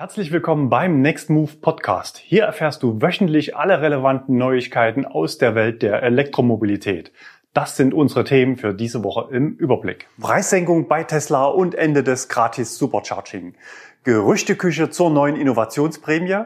Herzlich 0.00 0.32
willkommen 0.32 0.70
beim 0.70 1.02
Next 1.02 1.28
Move 1.28 1.56
Podcast. 1.60 2.16
Hier 2.16 2.44
erfährst 2.44 2.82
du 2.82 3.02
wöchentlich 3.02 3.54
alle 3.54 3.82
relevanten 3.82 4.38
Neuigkeiten 4.38 5.04
aus 5.04 5.36
der 5.36 5.54
Welt 5.54 5.82
der 5.82 6.02
Elektromobilität. 6.02 7.12
Das 7.52 7.76
sind 7.76 7.92
unsere 7.92 8.24
Themen 8.24 8.56
für 8.56 8.72
diese 8.72 9.04
Woche 9.04 9.28
im 9.30 9.56
Überblick. 9.56 10.08
Preissenkung 10.18 10.88
bei 10.88 11.04
Tesla 11.04 11.44
und 11.44 11.74
Ende 11.74 12.02
des 12.02 12.30
Gratis 12.30 12.78
Supercharging. 12.78 13.56
Gerüchteküche 14.04 14.88
zur 14.88 15.10
neuen 15.10 15.36
Innovationsprämie. 15.36 16.44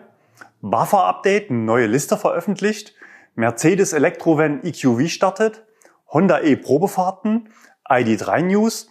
Buffer-Update, 0.61 1.53
neue 1.53 1.87
Liste 1.87 2.17
veröffentlicht. 2.17 2.93
Mercedes 3.37 3.93
Elektrovan 3.93 4.65
EQV 4.65 5.09
startet. 5.09 5.63
Honda 6.09 6.41
E 6.41 6.57
Probefahrten. 6.57 7.51
ID3 7.89 8.43
News 8.43 8.91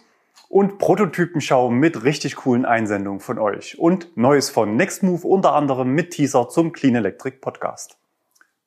und 0.54 0.78
Prototypenschau 0.78 1.68
mit 1.68 2.04
richtig 2.04 2.36
coolen 2.36 2.64
Einsendungen 2.64 3.18
von 3.18 3.40
euch 3.40 3.76
und 3.76 4.16
Neues 4.16 4.50
von 4.50 4.76
Nextmove 4.76 5.24
unter 5.24 5.52
anderem 5.52 5.90
mit 5.90 6.12
Teaser 6.12 6.48
zum 6.48 6.72
Clean 6.72 6.94
Electric 6.94 7.38
Podcast. 7.38 7.98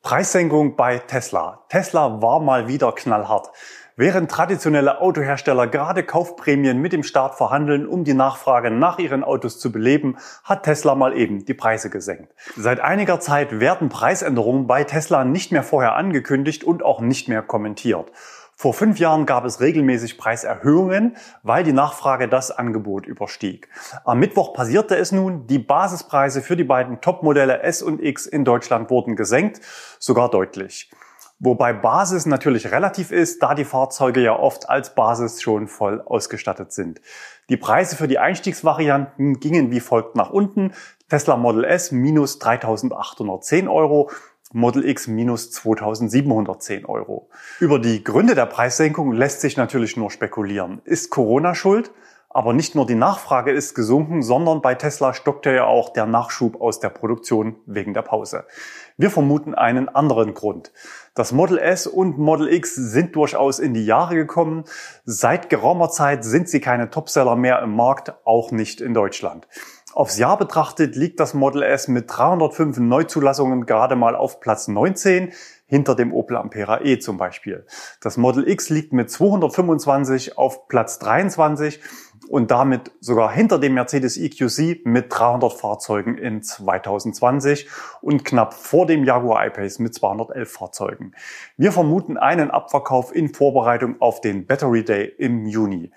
Preissenkung 0.01 0.75
bei 0.75 0.97
Tesla. 0.97 1.63
Tesla 1.69 2.21
war 2.21 2.41
mal 2.41 2.67
wieder 2.67 2.91
knallhart. 2.91 3.51
Während 3.95 4.29
traditionelle 4.29 4.99
Autohersteller 4.99 5.67
gerade 5.67 6.03
Kaufprämien 6.03 6.77
mit 6.77 6.91
dem 6.91 7.03
Staat 7.03 7.35
verhandeln, 7.35 7.87
um 7.87 8.03
die 8.03 8.13
Nachfrage 8.13 8.69
nach 8.69 8.99
ihren 8.99 9.23
Autos 9.23 9.57
zu 9.57 9.71
beleben, 9.71 10.17
hat 10.43 10.63
Tesla 10.63 10.93
mal 10.93 11.17
eben 11.17 11.45
die 11.45 11.53
Preise 11.53 11.89
gesenkt. 11.89 12.35
Seit 12.57 12.81
einiger 12.81 13.21
Zeit 13.21 13.61
werden 13.61 13.87
Preisänderungen 13.87 14.67
bei 14.67 14.83
Tesla 14.83 15.23
nicht 15.23 15.53
mehr 15.53 15.63
vorher 15.63 15.95
angekündigt 15.95 16.65
und 16.65 16.83
auch 16.83 16.99
nicht 16.99 17.29
mehr 17.29 17.41
kommentiert. 17.41 18.11
Vor 18.59 18.73
fünf 18.73 18.97
Jahren 18.97 19.27
gab 19.27 19.45
es 19.45 19.61
regelmäßig 19.61 20.17
Preiserhöhungen, 20.17 21.15
weil 21.43 21.63
die 21.63 21.73
Nachfrage 21.73 22.27
das 22.27 22.49
Angebot 22.49 23.05
überstieg. 23.05 23.69
Am 24.03 24.17
Mittwoch 24.17 24.55
passierte 24.55 24.97
es 24.97 25.11
nun, 25.11 25.45
die 25.45 25.59
Basispreise 25.59 26.41
für 26.41 26.57
die 26.57 26.63
beiden 26.63 26.99
Topmodelle 26.99 27.61
S 27.61 27.83
und 27.83 28.01
X 28.01 28.25
in 28.25 28.45
Deutschland 28.45 28.89
wurden 28.89 29.15
gesenkt, 29.15 29.61
sogar 29.99 30.31
deutlich. 30.31 30.89
Wobei 31.37 31.71
Basis 31.71 32.25
natürlich 32.25 32.71
relativ 32.71 33.11
ist, 33.11 33.43
da 33.43 33.53
die 33.53 33.63
Fahrzeuge 33.63 34.21
ja 34.21 34.35
oft 34.35 34.67
als 34.67 34.95
Basis 34.95 35.39
schon 35.39 35.67
voll 35.67 36.01
ausgestattet 36.01 36.71
sind. 36.71 36.99
Die 37.49 37.57
Preise 37.57 37.95
für 37.95 38.07
die 38.07 38.17
Einstiegsvarianten 38.17 39.39
gingen 39.39 39.69
wie 39.69 39.81
folgt 39.81 40.15
nach 40.15 40.31
unten. 40.31 40.73
Tesla 41.09 41.37
Model 41.37 41.63
S 41.63 41.91
minus 41.91 42.41
3.810 42.41 43.71
Euro, 43.71 44.09
Model 44.53 44.87
X 44.87 45.07
minus 45.07 45.51
2710 45.51 46.85
Euro. 46.85 47.29
Über 47.59 47.79
die 47.79 48.03
Gründe 48.03 48.33
der 48.33 48.45
Preissenkung 48.45 49.11
lässt 49.11 49.41
sich 49.41 49.57
natürlich 49.57 49.97
nur 49.97 50.09
spekulieren. 50.09 50.81
Ist 50.85 51.09
Corona 51.09 51.53
schuld? 51.53 51.91
Aber 52.29 52.53
nicht 52.53 52.75
nur 52.75 52.85
die 52.85 52.95
Nachfrage 52.95 53.51
ist 53.51 53.73
gesunken, 53.73 54.21
sondern 54.21 54.61
bei 54.61 54.75
Tesla 54.75 55.13
stockte 55.13 55.51
ja 55.51 55.65
auch 55.65 55.89
der 55.89 56.05
Nachschub 56.05 56.61
aus 56.61 56.79
der 56.79 56.89
Produktion 56.89 57.55
wegen 57.65 57.93
der 57.93 58.03
Pause. 58.03 58.45
Wir 58.95 59.09
vermuten 59.09 59.55
einen 59.55 59.89
anderen 59.89 60.33
Grund. 60.33 60.71
Das 61.15 61.31
Model 61.31 61.57
S 61.57 61.87
und 61.87 62.19
Model 62.19 62.47
X 62.53 62.75
sind 62.75 63.15
durchaus 63.15 63.59
in 63.59 63.73
die 63.73 63.85
Jahre 63.85 64.15
gekommen. 64.15 64.65
Seit 65.03 65.49
geraumer 65.49 65.89
Zeit 65.89 66.23
sind 66.23 66.47
sie 66.47 66.59
keine 66.59 66.89
Topseller 66.89 67.35
mehr 67.35 67.61
im 67.61 67.75
Markt, 67.75 68.13
auch 68.23 68.51
nicht 68.51 68.81
in 68.81 68.93
Deutschland. 68.93 69.47
Aufs 69.97 70.19
Jahr 70.19 70.37
betrachtet 70.37 70.95
liegt 70.95 71.19
das 71.19 71.33
Model 71.33 71.63
S 71.63 71.87
mit 71.87 72.05
305 72.07 72.77
Neuzulassungen 72.77 73.65
gerade 73.65 73.95
mal 73.95 74.15
auf 74.15 74.39
Platz 74.39 74.67
19, 74.67 75.33
hinter 75.65 75.95
dem 75.95 76.13
Opel 76.13 76.37
Ampera 76.37 76.81
E 76.81 76.99
zum 76.99 77.17
Beispiel. 77.17 77.65
Das 77.99 78.15
Model 78.15 78.47
X 78.47 78.69
liegt 78.69 78.93
mit 78.93 79.09
225 79.09 80.37
auf 80.37 80.67
Platz 80.67 80.99
23 80.99 81.79
und 82.29 82.51
damit 82.51 82.91
sogar 82.99 83.31
hinter 83.31 83.57
dem 83.57 83.73
Mercedes 83.73 84.17
EQC 84.17 84.85
mit 84.85 85.07
300 85.09 85.51
Fahrzeugen 85.51 86.19
in 86.19 86.43
2020 86.43 87.67
und 88.01 88.23
knapp 88.23 88.53
vor 88.53 88.85
dem 88.85 89.03
Jaguar 89.03 89.47
I-Pace 89.47 89.79
mit 89.79 89.95
211 89.95 90.51
Fahrzeugen. 90.51 91.15
Wir 91.57 91.71
vermuten 91.71 92.17
einen 92.17 92.51
Abverkauf 92.51 93.15
in 93.15 93.33
Vorbereitung 93.33 93.99
auf 93.99 94.21
den 94.21 94.45
Battery 94.45 94.85
Day 94.85 95.11
im 95.17 95.47
Juni. 95.47 95.91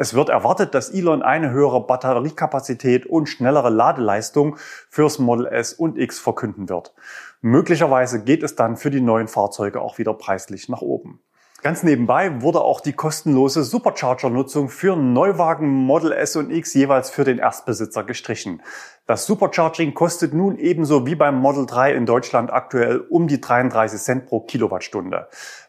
Es 0.00 0.14
wird 0.14 0.28
erwartet, 0.28 0.76
dass 0.76 0.90
Elon 0.90 1.22
eine 1.22 1.50
höhere 1.50 1.84
Batteriekapazität 1.84 3.04
und 3.04 3.26
schnellere 3.26 3.68
Ladeleistung 3.68 4.56
fürs 4.88 5.18
Model 5.18 5.46
S 5.46 5.72
und 5.72 5.98
X 5.98 6.20
verkünden 6.20 6.68
wird. 6.68 6.94
Möglicherweise 7.40 8.22
geht 8.22 8.44
es 8.44 8.54
dann 8.54 8.76
für 8.76 8.90
die 8.90 9.00
neuen 9.00 9.26
Fahrzeuge 9.26 9.80
auch 9.80 9.98
wieder 9.98 10.14
preislich 10.14 10.68
nach 10.68 10.82
oben. 10.82 11.20
Ganz 11.62 11.82
nebenbei 11.82 12.40
wurde 12.42 12.60
auch 12.60 12.80
die 12.80 12.92
kostenlose 12.92 13.64
Supercharger-Nutzung 13.64 14.68
für 14.68 14.94
Neuwagen 14.94 15.66
Model 15.66 16.12
S 16.12 16.36
und 16.36 16.52
X 16.52 16.74
jeweils 16.74 17.10
für 17.10 17.24
den 17.24 17.38
Erstbesitzer 17.38 18.04
gestrichen. 18.04 18.62
Das 19.08 19.24
Supercharging 19.24 19.94
kostet 19.94 20.34
nun 20.34 20.58
ebenso 20.58 21.06
wie 21.06 21.14
beim 21.14 21.36
Model 21.36 21.64
3 21.64 21.94
in 21.94 22.04
Deutschland 22.04 22.52
aktuell 22.52 23.00
um 23.08 23.26
die 23.26 23.40
33 23.40 23.98
Cent 23.98 24.26
pro 24.26 24.40
Kilowattstunde. 24.40 25.28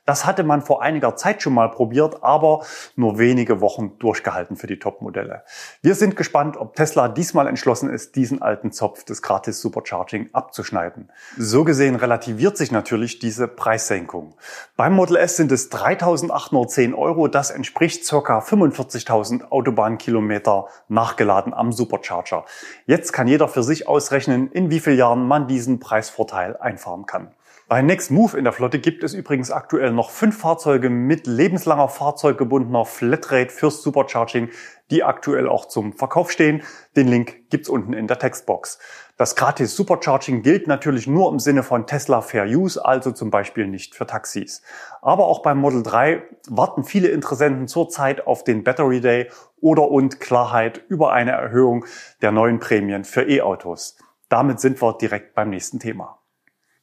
Das 0.10 0.26
hatte 0.26 0.44
man 0.44 0.64
vor 0.64 0.82
einiger 0.82 1.16
Zeit 1.16 1.44
schon 1.44 1.54
mal 1.54 1.70
probiert, 1.70 2.24
aber 2.24 2.66
nur 2.96 3.20
wenige 3.20 3.62
Wochen 3.62 4.00
durchgehalten 4.00 4.58
für 4.58 4.66
die 4.66 4.80
Topmodelle. 4.80 5.44
Wir 5.84 5.94
sind 5.94 6.18
gespannt, 6.18 6.58
ob 6.58 6.76
Tesla 6.76 7.08
diesmal 7.08 7.46
entschlossen 7.46 7.92
ist, 7.92 8.16
diesen 8.16 8.42
alten 8.42 8.72
Zopf 8.72 9.04
des 9.04 9.22
gratis 9.22 9.62
Supercharging 9.62 10.32
abzuschneiden. 10.34 11.12
So 11.38 11.64
gesehen 11.64 11.96
relativiert 11.96 12.58
sich 12.58 12.72
natürlich 12.72 13.20
diese 13.20 13.48
Preissenkung. 13.48 14.34
Beim 14.76 14.96
Model 14.96 15.16
S 15.16 15.38
sind 15.38 15.52
es 15.52 15.72
3.810 15.72 16.96
Euro. 16.96 17.28
Das 17.28 17.52
entspricht 17.52 18.10
ca. 18.10 18.40
45.000 18.40 19.50
Autobahnkilometer 19.52 20.70
nachgeladen 20.88 21.54
am 21.54 21.72
Supercharger. 21.72 22.46
Jetzt 22.88 23.14
kann 23.14 23.29
jeder 23.30 23.48
für 23.48 23.64
sich 23.64 23.88
ausrechnen, 23.88 24.52
in 24.52 24.70
wie 24.70 24.80
vielen 24.80 24.98
Jahren 24.98 25.28
man 25.28 25.48
diesen 25.48 25.80
Preisvorteil 25.80 26.58
einfahren 26.58 27.06
kann. 27.06 27.30
Bei 27.70 27.84
Next 27.84 28.10
Move 28.10 28.36
in 28.36 28.46
der 28.46 28.54
Flotte 28.54 28.80
gibt 28.80 29.04
es 29.04 29.14
übrigens 29.14 29.52
aktuell 29.52 29.92
noch 29.92 30.10
fünf 30.10 30.40
Fahrzeuge 30.40 30.90
mit 30.90 31.28
lebenslanger 31.28 31.88
fahrzeuggebundener 31.88 32.84
Flatrate 32.84 33.52
fürs 33.52 33.84
Supercharging, 33.84 34.50
die 34.90 35.04
aktuell 35.04 35.48
auch 35.48 35.68
zum 35.68 35.94
Verkauf 35.94 36.32
stehen. 36.32 36.64
Den 36.96 37.08
Link 37.08 37.48
gibt's 37.52 37.70
unten 37.70 37.94
in 37.94 38.08
der 38.08 38.18
Textbox. 38.18 38.80
Das 39.18 39.36
gratis 39.36 39.76
Supercharging 39.76 40.42
gilt 40.42 40.66
natürlich 40.66 41.06
nur 41.06 41.32
im 41.32 41.38
Sinne 41.38 41.62
von 41.62 41.86
Tesla 41.86 42.22
Fair 42.22 42.48
Use, 42.48 42.84
also 42.84 43.12
zum 43.12 43.30
Beispiel 43.30 43.68
nicht 43.68 43.94
für 43.94 44.08
Taxis. 44.08 44.64
Aber 45.04 45.28
auch 45.28 45.44
beim 45.44 45.60
Model 45.60 45.84
3 45.84 46.24
warten 46.50 46.84
viele 46.84 47.10
Interessenten 47.10 47.68
zurzeit 47.68 48.26
auf 48.26 48.44
den 48.44 48.64
Battery 48.64 49.00
Day 49.00 49.30
oder 49.62 49.92
und 49.92 50.20
Klarheit 50.20 50.84
über 50.88 51.14
eine 51.14 51.34
Erhöhung 51.34 51.86
der 52.24 52.32
neuen 52.32 52.60
Prämien 52.60 53.04
für 53.04 53.30
E-Autos. 53.30 53.96
Damit 54.28 54.60
sind 54.60 54.82
wir 54.82 54.98
direkt 54.98 55.36
beim 55.36 55.52
nächsten 55.52 55.80
Thema. 55.80 56.19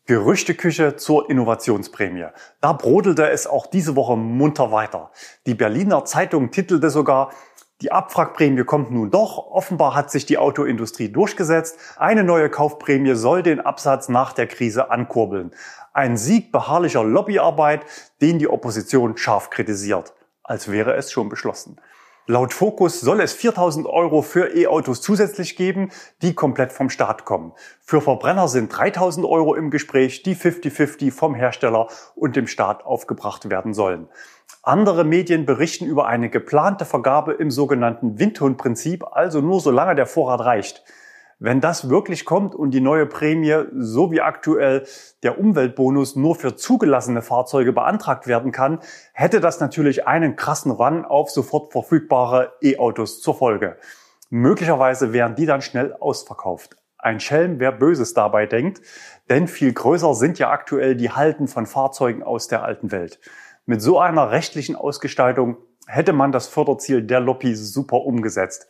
Gerüchteküche 0.06 0.94
zur 0.94 1.28
Innovationsprämie. 1.28 2.26
Da 2.60 2.72
brodelte 2.72 3.28
es 3.28 3.48
auch 3.48 3.66
diese 3.66 3.96
Woche 3.96 4.16
munter 4.16 4.70
weiter. 4.70 5.10
Die 5.46 5.54
Berliner 5.54 6.04
Zeitung 6.04 6.52
titelte 6.52 6.90
sogar, 6.90 7.32
die 7.82 7.90
Abwrackprämie 7.90 8.62
kommt 8.62 8.92
nun 8.92 9.10
doch. 9.10 9.36
Offenbar 9.50 9.96
hat 9.96 10.12
sich 10.12 10.24
die 10.24 10.38
Autoindustrie 10.38 11.10
durchgesetzt. 11.10 11.78
Eine 11.96 12.22
neue 12.22 12.48
Kaufprämie 12.48 13.16
soll 13.16 13.42
den 13.42 13.60
Absatz 13.60 14.08
nach 14.08 14.32
der 14.32 14.46
Krise 14.46 14.92
ankurbeln. 14.92 15.50
Ein 15.92 16.16
Sieg 16.16 16.52
beharrlicher 16.52 17.02
Lobbyarbeit, 17.02 17.84
den 18.22 18.38
die 18.38 18.48
Opposition 18.48 19.16
scharf 19.16 19.50
kritisiert. 19.50 20.14
Als 20.44 20.70
wäre 20.70 20.94
es 20.94 21.10
schon 21.10 21.28
beschlossen. 21.28 21.80
Laut 22.28 22.53
Focus 22.53 23.00
soll 23.00 23.20
es 23.20 23.34
4000 23.34 23.87
Euro 23.87 24.20
für 24.20 24.53
E-Autos 24.53 25.00
zusätzlich 25.00 25.54
geben, 25.54 25.91
die 26.22 26.34
komplett 26.34 26.72
vom 26.72 26.91
Staat 26.91 27.25
kommen. 27.25 27.53
Für 27.81 28.00
Verbrenner 28.00 28.48
sind 28.48 28.76
3000 28.76 29.25
Euro 29.25 29.54
im 29.54 29.70
Gespräch, 29.70 30.25
die 30.25 30.34
50-50 30.34 31.12
vom 31.12 31.36
Hersteller 31.36 31.86
und 32.16 32.34
dem 32.34 32.48
Staat 32.48 32.84
aufgebracht 32.84 33.48
werden 33.48 33.75
sollen. 33.75 34.09
Andere 34.62 35.04
Medien 35.04 35.47
berichten 35.47 35.86
über 35.86 36.09
eine 36.09 36.28
geplante 36.28 36.84
Vergabe 36.84 37.34
im 37.34 37.53
sogenannten 37.53 38.19
Windhundprinzip, 38.19 39.04
also 39.09 39.41
nur 39.41 39.60
solange 39.60 39.94
der 39.94 40.06
Vorrat 40.06 40.41
reicht. 40.41 40.82
Wenn 41.38 41.60
das 41.60 41.91
wirklich 41.91 42.24
kommt 42.24 42.54
und 42.54 42.70
die 42.70 42.80
neue 42.80 43.04
Prämie, 43.04 43.65
so 43.74 44.10
wie 44.10 44.22
aktuell 44.22 44.86
der 45.22 45.38
Umweltbonus 45.38 46.16
nur 46.16 46.34
für 46.34 46.56
zugelassene 46.56 47.21
Fahrzeuge 47.21 47.74
beantragt 47.74 48.27
werden 48.27 48.53
kann, 48.53 48.78
hätte 49.12 49.41
das 49.41 49.60
natürlich 49.60 50.06
einen 50.06 50.36
krassen 50.36 50.71
Run 50.71 51.04
auf 51.04 51.30
sofort 51.30 51.72
verfügbare 51.72 52.54
E-Autos 52.62 53.21
zur 53.21 53.34
Folge. 53.34 53.77
Möglicherweise 54.30 55.12
wären 55.12 55.34
die 55.34 55.44
dann 55.44 55.60
schnell 55.60 55.92
ausverkauft. 55.92 56.77
Ein 56.97 57.21
Schelm, 57.21 57.60
wer 57.60 57.71
Böses 57.71 58.15
dabei 58.15 58.47
denkt, 58.47 58.80
denn 59.28 59.47
viel 59.47 59.74
größer 59.74 60.15
sind 60.15 60.38
ja 60.38 60.50
aktuell 60.50 60.97
die 60.97 61.10
Halten 61.10 61.48
von 61.48 61.66
Fahrzeugen 61.66 62.22
aus 62.22 62.48
der 62.48 62.65
alten 62.65 62.91
Welt. 62.92 63.21
Mit 63.66 63.83
so 63.83 63.98
einer 63.98 64.30
rechtlichen 64.30 64.74
Ausgestaltung 64.74 65.59
hätte 65.86 66.12
man 66.12 66.33
das 66.33 66.48
Förderziel 66.48 67.03
der 67.03 67.21
Lobby 67.21 67.54
super 67.54 67.98
umgesetzt. 67.98 68.66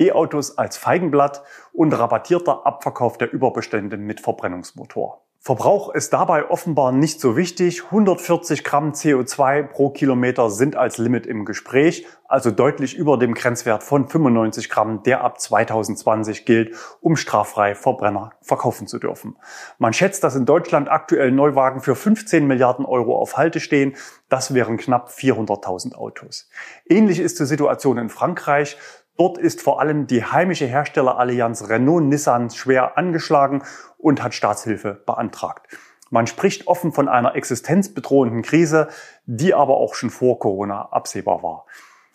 E-Autos 0.00 0.58
als 0.58 0.76
Feigenblatt 0.76 1.42
und 1.72 1.92
rabattierter 1.92 2.66
Abverkauf 2.66 3.18
der 3.18 3.32
Überbestände 3.32 3.96
mit 3.96 4.20
Verbrennungsmotor. 4.20 5.22
Verbrauch 5.40 5.94
ist 5.94 6.12
dabei 6.12 6.50
offenbar 6.50 6.90
nicht 6.92 7.20
so 7.20 7.36
wichtig. 7.36 7.84
140 7.84 8.64
Gramm 8.64 8.90
CO2 8.90 9.62
pro 9.62 9.90
Kilometer 9.90 10.50
sind 10.50 10.74
als 10.74 10.98
Limit 10.98 11.26
im 11.26 11.44
Gespräch, 11.44 12.06
also 12.26 12.50
deutlich 12.50 12.96
über 12.96 13.16
dem 13.16 13.34
Grenzwert 13.34 13.84
von 13.84 14.08
95 14.08 14.68
Gramm, 14.68 15.02
der 15.04 15.22
ab 15.22 15.40
2020 15.40 16.44
gilt, 16.44 16.74
um 17.00 17.16
straffrei 17.16 17.74
Verbrenner 17.76 18.32
verkaufen 18.42 18.88
zu 18.88 18.98
dürfen. 18.98 19.36
Man 19.78 19.92
schätzt, 19.92 20.24
dass 20.24 20.34
in 20.34 20.44
Deutschland 20.44 20.90
aktuell 20.90 21.30
Neuwagen 21.30 21.80
für 21.80 21.94
15 21.94 22.46
Milliarden 22.46 22.84
Euro 22.84 23.16
auf 23.16 23.36
Halte 23.36 23.60
stehen. 23.60 23.94
Das 24.28 24.52
wären 24.52 24.76
knapp 24.76 25.08
400.000 25.08 25.94
Autos. 25.94 26.50
Ähnlich 26.84 27.20
ist 27.20 27.38
die 27.38 27.46
Situation 27.46 27.96
in 27.96 28.08
Frankreich. 28.10 28.76
Dort 29.18 29.36
ist 29.36 29.60
vor 29.60 29.80
allem 29.80 30.06
die 30.06 30.24
heimische 30.24 30.66
Herstellerallianz 30.66 31.68
Renault-Nissan 31.68 32.50
schwer 32.50 32.96
angeschlagen 32.96 33.64
und 33.98 34.22
hat 34.22 34.32
Staatshilfe 34.32 35.02
beantragt. 35.04 35.66
Man 36.10 36.28
spricht 36.28 36.68
offen 36.68 36.92
von 36.92 37.08
einer 37.08 37.34
existenzbedrohenden 37.34 38.42
Krise, 38.42 38.86
die 39.26 39.54
aber 39.54 39.76
auch 39.76 39.94
schon 39.94 40.10
vor 40.10 40.38
Corona 40.38 40.92
absehbar 40.92 41.42
war. 41.42 41.66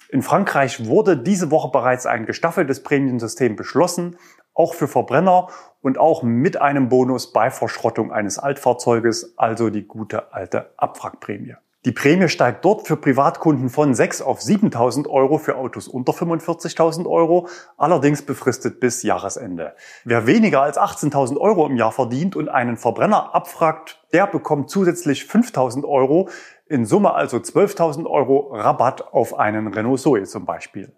In 0.10 0.22
Frankreich 0.22 0.88
wurde 0.88 1.18
diese 1.18 1.52
Woche 1.52 1.72
bereits 1.72 2.06
ein 2.06 2.26
gestaffeltes 2.26 2.84
Prämiensystem 2.84 3.58
beschlossen, 3.58 4.18
auch 4.54 4.74
für 4.74 4.88
Verbrenner 4.88 5.50
und 5.82 5.98
auch 5.98 6.24
mit 6.24 6.62
einem 6.62 6.88
Bonus 6.88 7.34
bei 7.34 7.52
Verschrottung 7.52 8.14
eines 8.14 8.40
Altfahrzeuges, 8.40 9.38
also 9.38 9.70
die 9.70 9.88
gute 9.88 10.32
alte 10.32 10.72
Abwrackprämie. 10.78 11.56
Die 11.86 11.92
Prämie 11.92 12.30
steigt 12.30 12.64
dort 12.64 12.88
für 12.88 12.96
Privatkunden 12.96 13.70
von 13.70 13.94
6 13.94 14.22
auf 14.22 14.40
7.000 14.40 15.10
Euro 15.10 15.38
für 15.38 15.58
Autos 15.58 15.90
unter 15.90 16.14
45.000 16.14 17.06
Euro, 17.06 17.50
allerdings 17.76 18.22
befristet 18.22 18.80
bis 18.80 19.04
Jahresende. 19.04 19.76
Wer 20.06 20.26
weniger 20.26 20.62
als 20.62 20.78
18.000 20.78 21.38
Euro 21.38 21.66
im 21.66 21.76
Jahr 21.76 21.92
verdient 21.92 22.38
und 22.38 22.48
einen 22.48 22.78
Verbrenner 22.78 23.36
abfragt, 23.36 24.02
der 24.14 24.28
bekommt 24.28 24.70
zusätzlich 24.70 25.24
5.000 25.24 25.84
Euro, 25.84 26.30
in 26.68 26.86
Summe 26.86 27.14
also 27.14 27.36
12.000 27.36 28.06
Euro 28.10 28.54
Rabatt 28.54 29.14
auf 29.14 29.38
einen 29.38 29.68
Renault 29.68 30.00
Zoe 30.00 30.24
zum 30.24 30.46
Beispiel. 30.46 30.94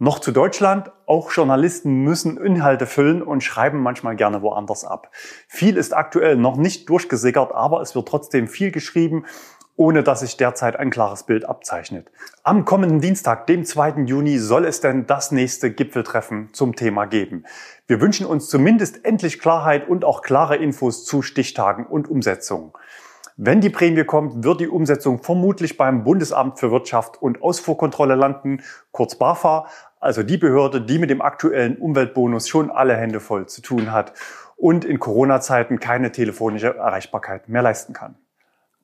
Noch 0.00 0.20
zu 0.20 0.30
Deutschland. 0.30 0.92
Auch 1.06 1.32
Journalisten 1.32 2.04
müssen 2.04 2.36
Inhalte 2.38 2.86
füllen 2.86 3.20
und 3.20 3.42
schreiben 3.42 3.80
manchmal 3.80 4.14
gerne 4.14 4.42
woanders 4.42 4.84
ab. 4.84 5.10
Viel 5.48 5.76
ist 5.76 5.92
aktuell 5.92 6.36
noch 6.36 6.56
nicht 6.56 6.88
durchgesickert, 6.88 7.52
aber 7.52 7.80
es 7.80 7.96
wird 7.96 8.06
trotzdem 8.06 8.46
viel 8.46 8.70
geschrieben 8.70 9.24
ohne 9.78 10.02
dass 10.02 10.20
sich 10.20 10.36
derzeit 10.36 10.76
ein 10.76 10.90
klares 10.90 11.22
Bild 11.22 11.48
abzeichnet. 11.48 12.10
Am 12.42 12.64
kommenden 12.64 13.00
Dienstag, 13.00 13.46
dem 13.46 13.64
2. 13.64 14.02
Juni, 14.06 14.38
soll 14.38 14.64
es 14.64 14.80
denn 14.80 15.06
das 15.06 15.30
nächste 15.30 15.70
Gipfeltreffen 15.70 16.52
zum 16.52 16.74
Thema 16.74 17.06
geben. 17.06 17.44
Wir 17.86 18.00
wünschen 18.00 18.26
uns 18.26 18.48
zumindest 18.48 19.04
endlich 19.04 19.38
Klarheit 19.38 19.88
und 19.88 20.04
auch 20.04 20.22
klare 20.22 20.56
Infos 20.56 21.04
zu 21.04 21.22
Stichtagen 21.22 21.86
und 21.86 22.10
Umsetzungen. 22.10 22.72
Wenn 23.36 23.60
die 23.60 23.70
Prämie 23.70 24.02
kommt, 24.02 24.42
wird 24.42 24.60
die 24.60 24.66
Umsetzung 24.66 25.22
vermutlich 25.22 25.76
beim 25.76 26.02
Bundesamt 26.02 26.58
für 26.58 26.72
Wirtschaft 26.72 27.22
und 27.22 27.40
Ausfuhrkontrolle 27.40 28.16
landen, 28.16 28.62
kurz 28.90 29.14
BAFA, 29.14 29.68
also 30.00 30.24
die 30.24 30.38
Behörde, 30.38 30.80
die 30.80 30.98
mit 30.98 31.08
dem 31.08 31.22
aktuellen 31.22 31.76
Umweltbonus 31.76 32.48
schon 32.48 32.72
alle 32.72 32.96
Hände 32.96 33.20
voll 33.20 33.46
zu 33.46 33.62
tun 33.62 33.92
hat 33.92 34.12
und 34.56 34.84
in 34.84 34.98
Corona-Zeiten 34.98 35.78
keine 35.78 36.10
telefonische 36.10 36.74
Erreichbarkeit 36.74 37.48
mehr 37.48 37.62
leisten 37.62 37.92
kann. 37.92 38.16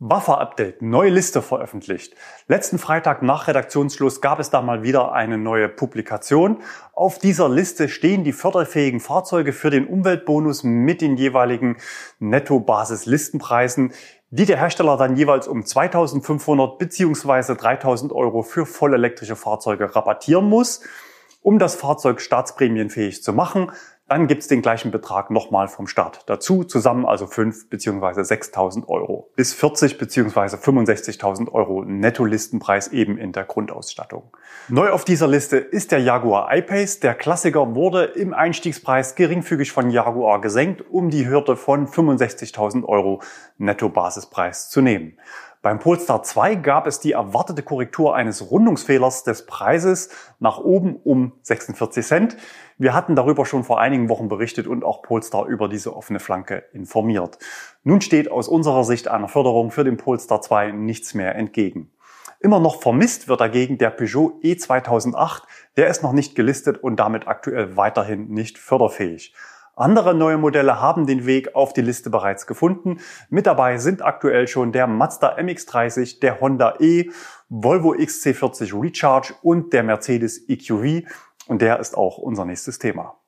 Buffer-Update, 0.01 0.83
neue 0.83 1.11
Liste 1.11 1.41
veröffentlicht. 1.41 2.15
Letzten 2.49 2.79
Freitag 2.79 3.23
nach 3.23 3.47
Redaktionsschluss 3.47 4.21
gab 4.21 4.41
es 4.41 4.51
da 4.51 4.61
mal 4.61 4.83
wieder 4.83 5.13
eine 5.13 5.39
neue 5.39 5.69
Publikation. 5.69 6.63
Auf 6.93 7.19
dieser 7.21 7.49
Liste 7.49 7.89
stehen 7.89 8.25
die 8.25 8.33
förderfähigen 8.33 8.99
Fahrzeuge 8.99 9.53
für 9.53 9.71
den 9.71 9.87
Umweltbonus 9.87 10.65
mit 10.65 11.01
den 11.01 11.17
jeweiligen 11.17 11.77
Netto-Basis-Listenpreisen, 12.19 13.93
die 14.31 14.47
der 14.47 14.59
Hersteller 14.59 14.97
dann 14.97 15.17
jeweils 15.17 15.47
um 15.47 15.65
2500 15.65 16.77
bzw. 16.77 17.55
3000 17.55 18.13
Euro 18.13 18.43
für 18.43 18.67
vollelektrische 18.67 19.37
Fahrzeuge 19.37 19.95
rabattieren 19.95 20.49
muss, 20.49 20.83
um 21.41 21.61
das 21.61 21.77
Fahrzeug 21.77 22.21
staatsprämienfähig 22.21 23.23
zu 23.23 23.33
machen. 23.33 23.71
Dann 24.07 24.27
gibt's 24.27 24.49
den 24.49 24.61
gleichen 24.61 24.91
Betrag 24.91 25.31
nochmal 25.31 25.67
vom 25.67 25.87
Staat 25.87 26.25
dazu, 26.27 26.63
zusammen 26.63 27.07
also 27.07 27.27
5 27.27 27.71
bzw. 27.71 28.21
6.000 28.21 28.87
Euro. 28.87 29.31
Bis 29.35 29.55
40 29.55 29.97
bzw. 29.97 30.57
65.000 30.57 31.51
Euro 31.51 31.85
Netto-Listenpreis 31.87 32.89
eben 32.89 33.17
in 33.17 33.33
der 33.33 33.45
Grundausstattung. 33.45 34.37
Neu 34.69 34.91
auf 34.91 35.07
dieser 35.07 35.27
Liste 35.27 35.57
ist 35.57 35.91
der 35.91 36.01
Jaguar 36.01 36.55
I-Pace. 36.55 37.01
Der 37.01 37.15
Klassiker 37.15 37.75
wurde 37.75 38.05
im 38.05 38.35
Einstiegspreis 38.35 39.15
geringfügig 39.15 39.73
von 39.73 39.89
Jaguar 39.89 40.43
gesenkt, 40.43 40.85
um 40.91 41.09
die 41.09 41.27
Hürde 41.27 41.57
von 41.57 41.87
65.000 41.87 42.85
Euro 42.85 43.23
Netto-Basispreis 43.57 44.69
zu 44.69 44.83
nehmen. 44.83 45.19
Beim 45.65 45.79
Polestar 45.79 46.23
2 46.23 46.57
gab 46.57 46.87
es 46.87 47.01
die 47.01 47.13
erwartete 47.13 47.63
Korrektur 47.63 48.15
eines 48.15 48.51
Rundungsfehlers 48.51 49.25
des 49.25 49.47
Preises 49.47 50.11
nach 50.39 50.59
oben 50.59 50.95
um 50.97 51.33
46 51.41 52.07
Cent. 52.07 52.37
Wir 52.77 52.93
hatten 52.93 53.17
darüber 53.17 53.47
schon 53.47 53.65
vor 53.65 53.81
einigen 53.81 54.11
Wochen 54.11 54.29
berichtet 54.29 54.67
und 54.67 54.85
auch 54.85 55.01
Polestar 55.01 55.47
über 55.47 55.71
diese 55.71 55.97
offene 55.97 56.21
Flanke 56.21 56.65
informiert. 56.75 57.39
Nun 57.83 58.03
steht 58.03 58.31
aus 58.31 58.47
unserer 58.47 58.85
Sicht 58.85 59.09
einer 59.09 59.27
Förderung 59.27 59.71
für 59.71 59.85
den 59.85 59.97
Polestar 59.97 60.43
2 60.43 60.73
nichts 60.73 61.15
mehr 61.15 61.35
entgegen. 61.35 61.91
Immer 62.41 62.61
noch 62.61 62.83
vermisst 62.83 63.29
wird 63.29 63.41
dagegen 63.41 63.79
der 63.79 63.89
Peugeot 63.89 64.39
E2008. 64.43 65.45
Der 65.79 65.89
ist 65.89 66.03
noch 66.03 66.13
nicht 66.13 66.35
gelistet 66.35 66.77
und 66.77 66.97
damit 66.97 67.27
aktuell 67.27 67.75
weiterhin 67.79 68.29
nicht 68.29 68.59
förderfähig. 68.59 69.35
Andere 69.77 70.15
neue 70.15 70.39
Modelle 70.39 70.81
haben 70.81 71.07
den 71.07 71.27
Weg 71.27 71.57
auf 71.57 71.73
die 71.73 71.81
Liste 71.81 72.09
bereits 72.09 72.47
gefunden. 72.47 72.99
Mit 73.29 73.47
dabei 73.47 73.79
sind 73.79 74.05
aktuell 74.05 74.47
schon 74.47 74.71
der 74.71 74.87
Mazda 74.87 75.37
MX-30, 75.37 76.21
der 76.21 76.41
Honda 76.41 76.77
E, 76.79 77.11
Volvo 77.49 77.93
XC40 77.95 78.81
Recharge 78.81 79.35
und 79.43 79.73
der 79.73 79.83
Mercedes 79.83 80.49
EQV. 80.49 81.09
Und 81.49 81.61
der 81.61 81.81
ist 81.81 81.97
auch 81.97 82.19
unser 82.19 82.45
nächstes 82.45 82.79
Thema. 82.79 83.19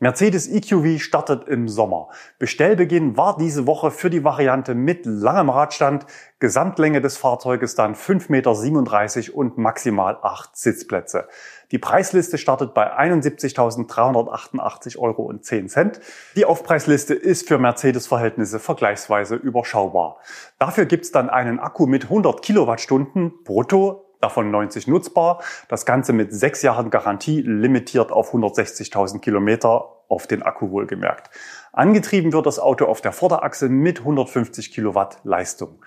Mercedes 0.00 0.48
EQV 0.48 1.00
startet 1.00 1.46
im 1.46 1.68
Sommer. 1.68 2.08
Bestellbeginn 2.40 3.16
war 3.16 3.36
diese 3.36 3.68
Woche 3.68 3.92
für 3.92 4.10
die 4.10 4.24
Variante 4.24 4.74
mit 4.74 5.06
langem 5.06 5.50
Radstand. 5.50 6.04
Gesamtlänge 6.40 7.00
des 7.00 7.16
Fahrzeuges 7.16 7.76
dann 7.76 7.94
5,37 7.94 8.28
Meter 8.28 8.56
und 9.36 9.56
maximal 9.56 10.18
8 10.20 10.56
Sitzplätze. 10.56 11.28
Die 11.70 11.78
Preisliste 11.78 12.38
startet 12.38 12.74
bei 12.74 12.92
71.388,10 12.98 14.98
Euro. 14.98 15.32
Die 16.36 16.44
Aufpreisliste 16.44 17.14
ist 17.14 17.46
für 17.48 17.58
Mercedes-Verhältnisse 17.58 18.58
vergleichsweise 18.58 19.36
überschaubar. 19.36 20.18
Dafür 20.58 20.86
gibt's 20.86 21.12
dann 21.12 21.30
einen 21.30 21.60
Akku 21.60 21.86
mit 21.86 22.02
100 22.04 22.42
Kilowattstunden 22.42 23.44
brutto 23.44 24.03
davon 24.24 24.50
90 24.50 24.88
nutzbar. 24.88 25.42
Das 25.68 25.86
Ganze 25.86 26.12
mit 26.12 26.32
sechs 26.32 26.62
Jahren 26.62 26.90
Garantie, 26.90 27.42
limitiert 27.42 28.10
auf 28.10 28.34
160.000 28.34 29.20
Kilometer 29.20 29.90
auf 30.08 30.26
den 30.26 30.42
Akku 30.42 30.70
wohlgemerkt. 30.70 31.30
Angetrieben 31.72 32.32
wird 32.32 32.46
das 32.46 32.58
Auto 32.58 32.86
auf 32.86 33.00
der 33.00 33.12
Vorderachse 33.12 33.68
mit 33.68 34.00
150 34.00 34.72
Kilowatt 34.72 35.18
Leistung. 35.24 35.80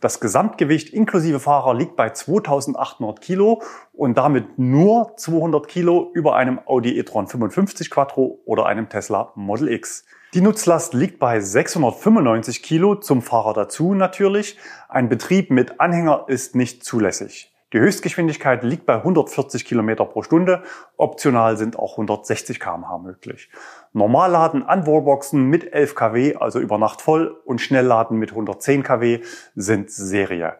Das 0.00 0.18
Gesamtgewicht 0.18 0.92
inklusive 0.92 1.38
Fahrer 1.38 1.74
liegt 1.74 1.94
bei 1.94 2.10
2800 2.10 3.20
Kilo 3.20 3.62
und 3.92 4.18
damit 4.18 4.58
nur 4.58 5.14
200 5.16 5.68
Kilo 5.68 6.10
über 6.12 6.34
einem 6.34 6.58
Audi 6.66 6.98
e-tron 6.98 7.28
55 7.28 7.88
Quattro 7.88 8.40
oder 8.44 8.66
einem 8.66 8.88
Tesla 8.88 9.32
Model 9.36 9.68
X. 9.68 10.04
Die 10.34 10.40
Nutzlast 10.40 10.94
liegt 10.94 11.20
bei 11.20 11.38
695 11.40 12.62
Kilo, 12.62 12.96
zum 12.96 13.22
Fahrer 13.22 13.52
dazu 13.52 13.94
natürlich. 13.94 14.58
Ein 14.88 15.08
Betrieb 15.08 15.50
mit 15.50 15.78
Anhänger 15.78 16.24
ist 16.26 16.56
nicht 16.56 16.84
zulässig. 16.84 17.51
Die 17.72 17.80
Höchstgeschwindigkeit 17.80 18.62
liegt 18.64 18.84
bei 18.84 18.96
140 18.96 19.64
Kilometer 19.64 20.04
pro 20.04 20.22
Stunde. 20.22 20.62
Optional 20.98 21.56
sind 21.56 21.78
auch 21.78 21.92
160 21.92 22.60
km/h 22.60 22.98
möglich. 22.98 23.48
Normalladen 23.94 24.62
an 24.62 24.86
Wallboxen 24.86 25.44
mit 25.44 25.72
11 25.72 25.94
kW, 25.94 26.36
also 26.36 26.60
über 26.60 26.76
Nacht 26.76 27.00
voll, 27.00 27.40
und 27.46 27.62
Schnellladen 27.62 28.18
mit 28.18 28.30
110 28.30 28.82
kW 28.82 29.20
sind 29.54 29.90
Serie. 29.90 30.56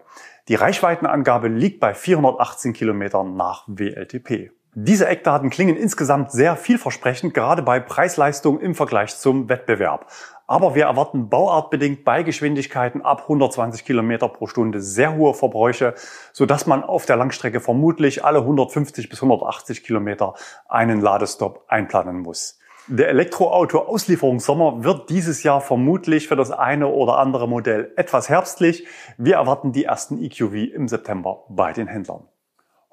Die 0.49 0.55
Reichweitenangabe 0.55 1.49
liegt 1.49 1.81
bei 1.81 1.93
418 1.93 2.73
Kilometern 2.73 3.37
nach 3.37 3.65
WLTP. 3.67 4.51
Diese 4.75 5.07
Eckdaten 5.07 5.51
klingen 5.51 5.77
insgesamt 5.77 6.33
sehr 6.33 6.57
vielversprechend, 6.57 7.35
gerade 7.35 7.61
bei 7.61 7.79
Preis-Leistung 7.79 8.59
im 8.59 8.75
Vergleich 8.75 9.19
zum 9.19 9.51
Wettbewerb. 9.51 10.07
Aber 10.53 10.75
wir 10.75 10.85
erwarten 10.85 11.31
bauartbedingt 11.31 12.05
bei 12.05 12.23
Geschwindigkeiten 12.23 13.01
ab 13.01 13.23
120 13.23 13.87
Kilometer 13.87 14.29
pro 14.29 14.47
Stunde 14.47 14.83
sehr 14.83 15.17
hohe 15.17 15.33
Verbräuche, 15.33 15.95
sodass 16.35 16.67
man 16.67 16.85
auf 16.85 17.07
der 17.07 17.17
Langstrecke 17.17 17.59
vermutlich 17.59 18.23
alle 18.23 18.41
150 18.41 19.09
bis 19.09 19.23
180 19.23 19.83
Kilometer 19.83 20.35
einen 20.69 21.01
Ladestopp 21.01 21.65
einplanen 21.69 22.19
muss. 22.19 22.59
Der 22.87 23.09
Elektroauto-Auslieferungssommer 23.09 24.85
wird 24.85 25.09
dieses 25.09 25.43
Jahr 25.43 25.63
vermutlich 25.63 26.29
für 26.29 26.37
das 26.37 26.51
eine 26.51 26.89
oder 26.89 27.17
andere 27.17 27.49
Modell 27.49 27.91
etwas 27.97 28.29
herbstlich. 28.29 28.87
Wir 29.17 29.37
erwarten 29.37 29.73
die 29.73 29.85
ersten 29.85 30.23
EQV 30.23 30.75
im 30.75 30.87
September 30.87 31.45
bei 31.49 31.73
den 31.73 31.87
Händlern. 31.87 32.29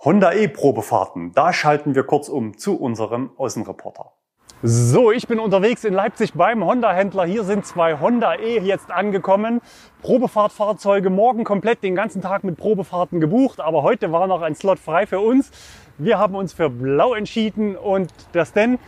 Honda 0.05 0.31
E-Probefahrten. 0.31 1.33
Da 1.33 1.51
schalten 1.51 1.93
wir 1.93 2.03
kurz 2.03 2.29
um 2.29 2.57
zu 2.57 2.79
unserem 2.79 3.31
Außenreporter. 3.35 4.13
So, 4.61 5.13
ich 5.13 5.25
bin 5.25 5.39
unterwegs 5.39 5.85
in 5.85 5.93
Leipzig 5.93 6.33
beim 6.33 6.65
Honda-Händler. 6.65 7.23
Hier 7.23 7.45
sind 7.45 7.65
zwei 7.65 7.97
Honda 7.97 8.35
E 8.35 8.59
jetzt 8.59 8.91
angekommen. 8.91 9.61
Probefahrtfahrzeuge 10.01 11.09
morgen 11.09 11.45
komplett 11.45 11.81
den 11.81 11.95
ganzen 11.95 12.21
Tag 12.21 12.43
mit 12.43 12.57
Probefahrten 12.57 13.21
gebucht, 13.21 13.61
aber 13.61 13.83
heute 13.83 14.11
war 14.11 14.27
noch 14.27 14.41
ein 14.41 14.55
Slot 14.55 14.77
frei 14.77 15.07
für 15.07 15.21
uns. 15.21 15.49
Wir 15.97 16.19
haben 16.19 16.35
uns 16.35 16.51
für 16.51 16.69
Blau 16.69 17.13
entschieden 17.13 17.77
und 17.77 18.11
das 18.33 18.51
denn, 18.51 18.79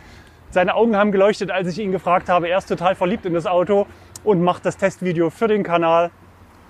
seine 0.50 0.74
Augen 0.74 0.94
haben 0.94 1.10
geleuchtet, 1.10 1.50
als 1.50 1.68
ich 1.68 1.78
ihn 1.78 1.90
gefragt 1.90 2.28
habe. 2.28 2.50
Er 2.50 2.58
ist 2.58 2.66
total 2.66 2.94
verliebt 2.94 3.24
in 3.24 3.32
das 3.32 3.46
Auto 3.46 3.86
und 4.24 4.42
macht 4.42 4.66
das 4.66 4.76
Testvideo 4.76 5.30
für 5.30 5.48
den 5.48 5.62
Kanal. 5.62 6.10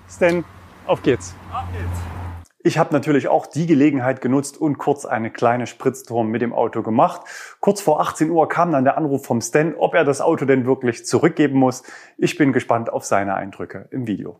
Stan, 0.08 0.44
auf 0.86 1.02
geht's. 1.02 1.34
Auf 1.52 1.64
geht's. 1.72 2.21
Ich 2.64 2.78
habe 2.78 2.92
natürlich 2.92 3.26
auch 3.26 3.46
die 3.46 3.66
Gelegenheit 3.66 4.20
genutzt 4.20 4.60
und 4.60 4.78
kurz 4.78 5.04
eine 5.04 5.32
kleine 5.32 5.66
Spritztour 5.66 6.22
mit 6.22 6.42
dem 6.42 6.52
Auto 6.52 6.82
gemacht. 6.82 7.22
Kurz 7.58 7.80
vor 7.80 8.00
18 8.00 8.30
Uhr 8.30 8.48
kam 8.48 8.70
dann 8.70 8.84
der 8.84 8.96
Anruf 8.96 9.26
vom 9.26 9.40
Stan, 9.40 9.74
ob 9.74 9.94
er 9.94 10.04
das 10.04 10.20
Auto 10.20 10.44
denn 10.44 10.64
wirklich 10.64 11.04
zurückgeben 11.04 11.58
muss. 11.58 11.82
Ich 12.18 12.38
bin 12.38 12.52
gespannt 12.52 12.92
auf 12.92 13.04
seine 13.04 13.34
Eindrücke 13.34 13.88
im 13.90 14.06
Video. 14.06 14.38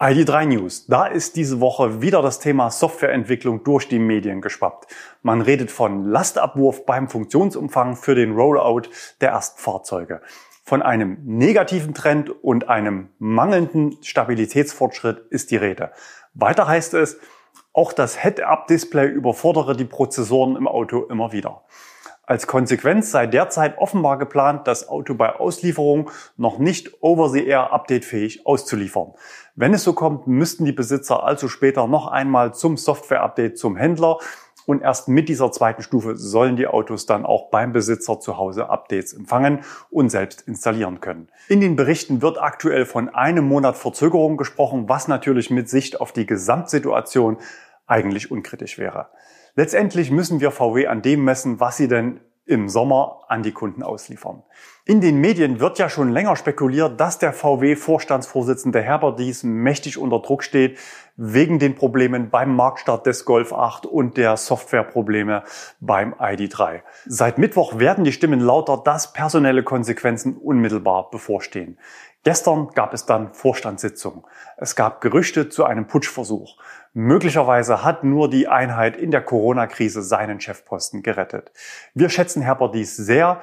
ID3 0.00 0.46
News. 0.46 0.86
Da 0.86 1.06
ist 1.06 1.36
diese 1.36 1.60
Woche 1.60 2.02
wieder 2.02 2.20
das 2.20 2.40
Thema 2.40 2.70
Softwareentwicklung 2.70 3.62
durch 3.62 3.86
die 3.86 3.98
Medien 4.00 4.40
geschwappt. 4.40 4.88
Man 5.22 5.40
redet 5.40 5.70
von 5.70 6.06
Lastabwurf 6.06 6.84
beim 6.84 7.08
Funktionsumfang 7.08 7.94
für 7.94 8.16
den 8.16 8.32
Rollout 8.32 8.88
der 9.20 9.30
Erstfahrzeuge. 9.30 10.20
Von 10.64 10.82
einem 10.82 11.18
negativen 11.24 11.94
Trend 11.94 12.30
und 12.30 12.68
einem 12.68 13.08
mangelnden 13.18 13.98
Stabilitätsfortschritt 14.02 15.18
ist 15.28 15.50
die 15.50 15.56
Rede. 15.56 15.90
Weiter 16.34 16.66
heißt 16.66 16.94
es, 16.94 17.18
auch 17.72 17.92
das 17.92 18.20
Head-Up-Display 18.22 19.06
überfordere 19.08 19.76
die 19.76 19.84
Prozessoren 19.84 20.56
im 20.56 20.66
Auto 20.66 21.04
immer 21.04 21.32
wieder. 21.32 21.62
Als 22.30 22.46
Konsequenz 22.46 23.10
sei 23.10 23.26
derzeit 23.26 23.78
offenbar 23.78 24.16
geplant, 24.16 24.68
das 24.68 24.88
Auto 24.88 25.14
bei 25.14 25.34
Auslieferung 25.34 26.10
noch 26.36 26.58
nicht 26.58 27.02
Over-the-Air 27.02 27.72
updatefähig 27.72 28.46
auszuliefern. 28.46 29.14
Wenn 29.56 29.74
es 29.74 29.82
so 29.82 29.94
kommt, 29.94 30.28
müssten 30.28 30.64
die 30.64 30.72
Besitzer 30.72 31.24
also 31.24 31.48
später 31.48 31.88
noch 31.88 32.06
einmal 32.06 32.54
zum 32.54 32.76
Software-Update 32.76 33.58
zum 33.58 33.74
Händler 33.74 34.18
und 34.70 34.82
erst 34.82 35.08
mit 35.08 35.28
dieser 35.28 35.50
zweiten 35.50 35.82
Stufe 35.82 36.14
sollen 36.14 36.54
die 36.54 36.68
Autos 36.68 37.04
dann 37.04 37.26
auch 37.26 37.50
beim 37.50 37.72
Besitzer 37.72 38.20
zu 38.20 38.36
Hause 38.36 38.70
Updates 38.70 39.12
empfangen 39.12 39.64
und 39.90 40.10
selbst 40.10 40.42
installieren 40.42 41.00
können. 41.00 41.28
In 41.48 41.60
den 41.60 41.74
Berichten 41.74 42.22
wird 42.22 42.40
aktuell 42.40 42.86
von 42.86 43.08
einem 43.08 43.48
Monat 43.48 43.76
Verzögerung 43.76 44.36
gesprochen, 44.36 44.88
was 44.88 45.08
natürlich 45.08 45.50
mit 45.50 45.68
Sicht 45.68 46.00
auf 46.00 46.12
die 46.12 46.24
Gesamtsituation 46.24 47.38
eigentlich 47.88 48.30
unkritisch 48.30 48.78
wäre. 48.78 49.08
Letztendlich 49.56 50.12
müssen 50.12 50.38
wir 50.38 50.52
VW 50.52 50.86
an 50.86 51.02
dem 51.02 51.24
messen, 51.24 51.58
was 51.58 51.76
sie 51.76 51.88
denn 51.88 52.20
im 52.46 52.68
Sommer 52.68 53.24
an 53.26 53.42
die 53.42 53.52
Kunden 53.52 53.82
ausliefern. 53.82 54.44
In 54.90 55.00
den 55.00 55.20
Medien 55.20 55.60
wird 55.60 55.78
ja 55.78 55.88
schon 55.88 56.10
länger 56.10 56.34
spekuliert, 56.34 56.98
dass 56.98 57.20
der 57.20 57.32
VW-Vorstandsvorsitzende 57.32 58.82
Herbert 58.82 59.20
Dies 59.20 59.44
mächtig 59.44 59.96
unter 59.96 60.18
Druck 60.18 60.42
steht 60.42 60.80
wegen 61.16 61.60
den 61.60 61.76
Problemen 61.76 62.30
beim 62.30 62.56
Marktstart 62.56 63.06
des 63.06 63.24
Golf 63.24 63.52
8 63.52 63.86
und 63.86 64.16
der 64.16 64.36
Softwareprobleme 64.36 65.44
beim 65.78 66.14
ID3. 66.14 66.80
Seit 67.06 67.38
Mittwoch 67.38 67.78
werden 67.78 68.02
die 68.02 68.10
Stimmen 68.10 68.40
lauter, 68.40 68.82
dass 68.84 69.12
personelle 69.12 69.62
Konsequenzen 69.62 70.36
unmittelbar 70.36 71.08
bevorstehen. 71.10 71.78
Gestern 72.22 72.68
gab 72.74 72.92
es 72.92 73.06
dann 73.06 73.32
Vorstandssitzung. 73.32 74.26
Es 74.58 74.76
gab 74.76 75.00
Gerüchte 75.00 75.48
zu 75.48 75.64
einem 75.64 75.86
Putschversuch. 75.86 76.58
Möglicherweise 76.92 77.82
hat 77.82 78.04
nur 78.04 78.28
die 78.28 78.46
Einheit 78.46 78.96
in 78.96 79.10
der 79.10 79.22
Corona-Krise 79.22 80.02
seinen 80.02 80.38
Chefposten 80.38 81.02
gerettet. 81.02 81.50
Wir 81.94 82.10
schätzen 82.10 82.42
Herbert 82.42 82.74
dies 82.74 82.94
sehr. 82.94 83.40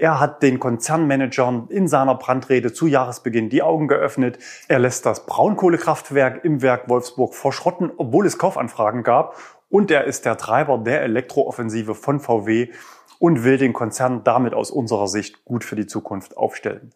Er 0.00 0.18
hat 0.18 0.42
den 0.42 0.58
Konzernmanagern 0.58 1.66
in 1.68 1.86
seiner 1.86 2.14
Brandrede 2.14 2.72
zu 2.72 2.86
Jahresbeginn 2.86 3.50
die 3.50 3.62
Augen 3.62 3.86
geöffnet. 3.86 4.38
Er 4.66 4.78
lässt 4.78 5.04
das 5.04 5.26
Braunkohlekraftwerk 5.26 6.42
im 6.42 6.62
Werk 6.62 6.88
Wolfsburg 6.88 7.34
verschrotten, 7.34 7.92
obwohl 7.98 8.24
es 8.24 8.38
Kaufanfragen 8.38 9.02
gab. 9.02 9.36
Und 9.68 9.90
er 9.90 10.04
ist 10.04 10.24
der 10.24 10.38
Treiber 10.38 10.78
der 10.78 11.02
Elektrooffensive 11.02 11.94
von 11.94 12.18
VW 12.18 12.70
und 13.18 13.44
will 13.44 13.58
den 13.58 13.74
Konzern 13.74 14.24
damit 14.24 14.54
aus 14.54 14.70
unserer 14.70 15.06
Sicht 15.06 15.44
gut 15.44 15.64
für 15.64 15.76
die 15.76 15.86
Zukunft 15.86 16.34
aufstellen. 16.34 16.94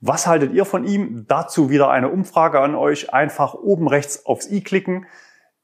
Was 0.00 0.26
haltet 0.26 0.54
ihr 0.54 0.64
von 0.64 0.84
ihm? 0.84 1.26
Dazu 1.28 1.68
wieder 1.68 1.90
eine 1.90 2.08
Umfrage 2.08 2.60
an 2.60 2.74
euch. 2.74 3.12
Einfach 3.12 3.52
oben 3.52 3.86
rechts 3.86 4.24
aufs 4.24 4.50
i 4.50 4.62
klicken. 4.62 5.04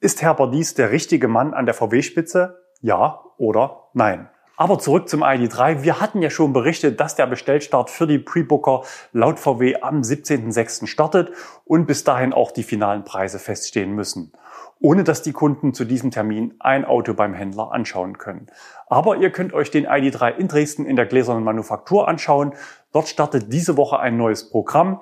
Ist 0.01 0.21
Herr 0.21 0.35
Bardies 0.35 0.75
der 0.75 0.91
richtige 0.91 1.27
Mann 1.27 1.55
an 1.55 1.65
der 1.65 1.75
VW-Spitze? 1.75 2.63
Ja 2.83 3.25
oder 3.39 3.89
nein? 3.95 4.29
Aber 4.63 4.79
zurück 4.79 5.09
zum 5.09 5.25
ID3. 5.25 5.83
Wir 5.83 6.01
hatten 6.01 6.23
ja 6.23 6.31
schon 6.31 6.53
berichtet, 6.53 7.01
dass 7.01 7.17
der 7.17 7.27
Bestellstart 7.27 7.91
für 7.91 8.07
die 8.07 8.21
Pre-Booker 8.21 8.85
laut 9.13 9.41
VW 9.41 9.83
am 9.83 10.03
17.06. 10.03 10.87
startet 10.87 11.33
und 11.65 11.87
bis 11.87 12.05
dahin 12.05 12.33
auch 12.33 12.53
die 12.53 12.63
finalen 12.63 13.03
Preise 13.03 13.41
feststehen 13.41 13.93
müssen. 13.93 14.31
Ohne 14.79 15.03
dass 15.03 15.23
die 15.23 15.33
Kunden 15.33 15.75
zu 15.75 15.85
diesem 15.85 16.13
Termin 16.13 16.55
ein 16.61 16.85
Auto 16.85 17.13
beim 17.13 17.35
Händler 17.35 17.73
anschauen 17.73 18.19
können. 18.19 18.47
Aber 18.87 19.17
ihr 19.17 19.31
könnt 19.31 19.53
euch 19.53 19.73
den 19.73 19.85
ID3 19.85 20.37
in 20.37 20.47
Dresden 20.47 20.87
in 20.87 20.95
der 20.95 21.07
gläsernen 21.07 21.43
Manufaktur 21.43 22.07
anschauen. 22.07 22.55
Dort 22.93 23.09
startet 23.09 23.53
diese 23.53 23.77
Woche 23.77 23.99
ein 23.99 24.17
neues 24.17 24.49
Programm. 24.49 25.01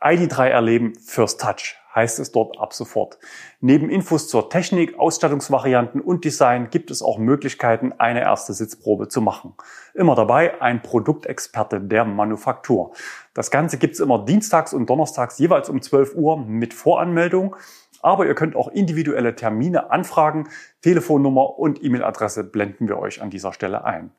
ID3 0.00 0.46
erleben 0.46 0.94
First 0.94 1.38
Touch 1.38 1.81
heißt 1.94 2.18
es 2.18 2.32
dort 2.32 2.58
ab 2.58 2.72
sofort. 2.72 3.18
Neben 3.60 3.90
Infos 3.90 4.28
zur 4.28 4.50
Technik, 4.50 4.98
Ausstattungsvarianten 4.98 6.00
und 6.00 6.24
Design 6.24 6.70
gibt 6.70 6.90
es 6.90 7.02
auch 7.02 7.18
Möglichkeiten, 7.18 7.92
eine 7.98 8.20
erste 8.20 8.52
Sitzprobe 8.52 9.08
zu 9.08 9.20
machen. 9.20 9.54
Immer 9.94 10.14
dabei 10.14 10.60
ein 10.60 10.82
Produktexperte 10.82 11.80
der 11.80 12.04
Manufaktur. 12.04 12.92
Das 13.34 13.50
Ganze 13.50 13.78
gibt's 13.78 14.00
immer 14.00 14.24
dienstags 14.24 14.72
und 14.72 14.88
donnerstags 14.88 15.38
jeweils 15.38 15.68
um 15.68 15.82
12 15.82 16.14
Uhr 16.14 16.36
mit 16.36 16.74
Voranmeldung. 16.74 17.56
Aber 18.00 18.26
ihr 18.26 18.34
könnt 18.34 18.56
auch 18.56 18.68
individuelle 18.68 19.36
Termine 19.36 19.90
anfragen. 19.90 20.48
Telefonnummer 20.80 21.58
und 21.58 21.82
E-Mail-Adresse 21.84 22.42
blenden 22.42 22.88
wir 22.88 22.98
euch 22.98 23.22
an 23.22 23.30
dieser 23.30 23.52
Stelle 23.52 23.84
ein. 23.84 24.10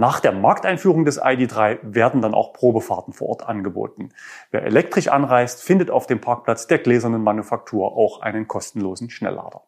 Nach 0.00 0.20
der 0.20 0.30
Markteinführung 0.30 1.04
des 1.04 1.20
ID3 1.20 1.80
werden 1.82 2.22
dann 2.22 2.32
auch 2.32 2.52
Probefahrten 2.52 3.12
vor 3.12 3.30
Ort 3.30 3.48
angeboten. 3.48 4.10
Wer 4.52 4.62
elektrisch 4.62 5.08
anreist, 5.08 5.60
findet 5.60 5.90
auf 5.90 6.06
dem 6.06 6.20
Parkplatz 6.20 6.68
der 6.68 6.78
gläsernen 6.78 7.20
Manufaktur 7.20 7.96
auch 7.96 8.20
einen 8.20 8.46
kostenlosen 8.46 9.10
Schnelllader. 9.10 9.62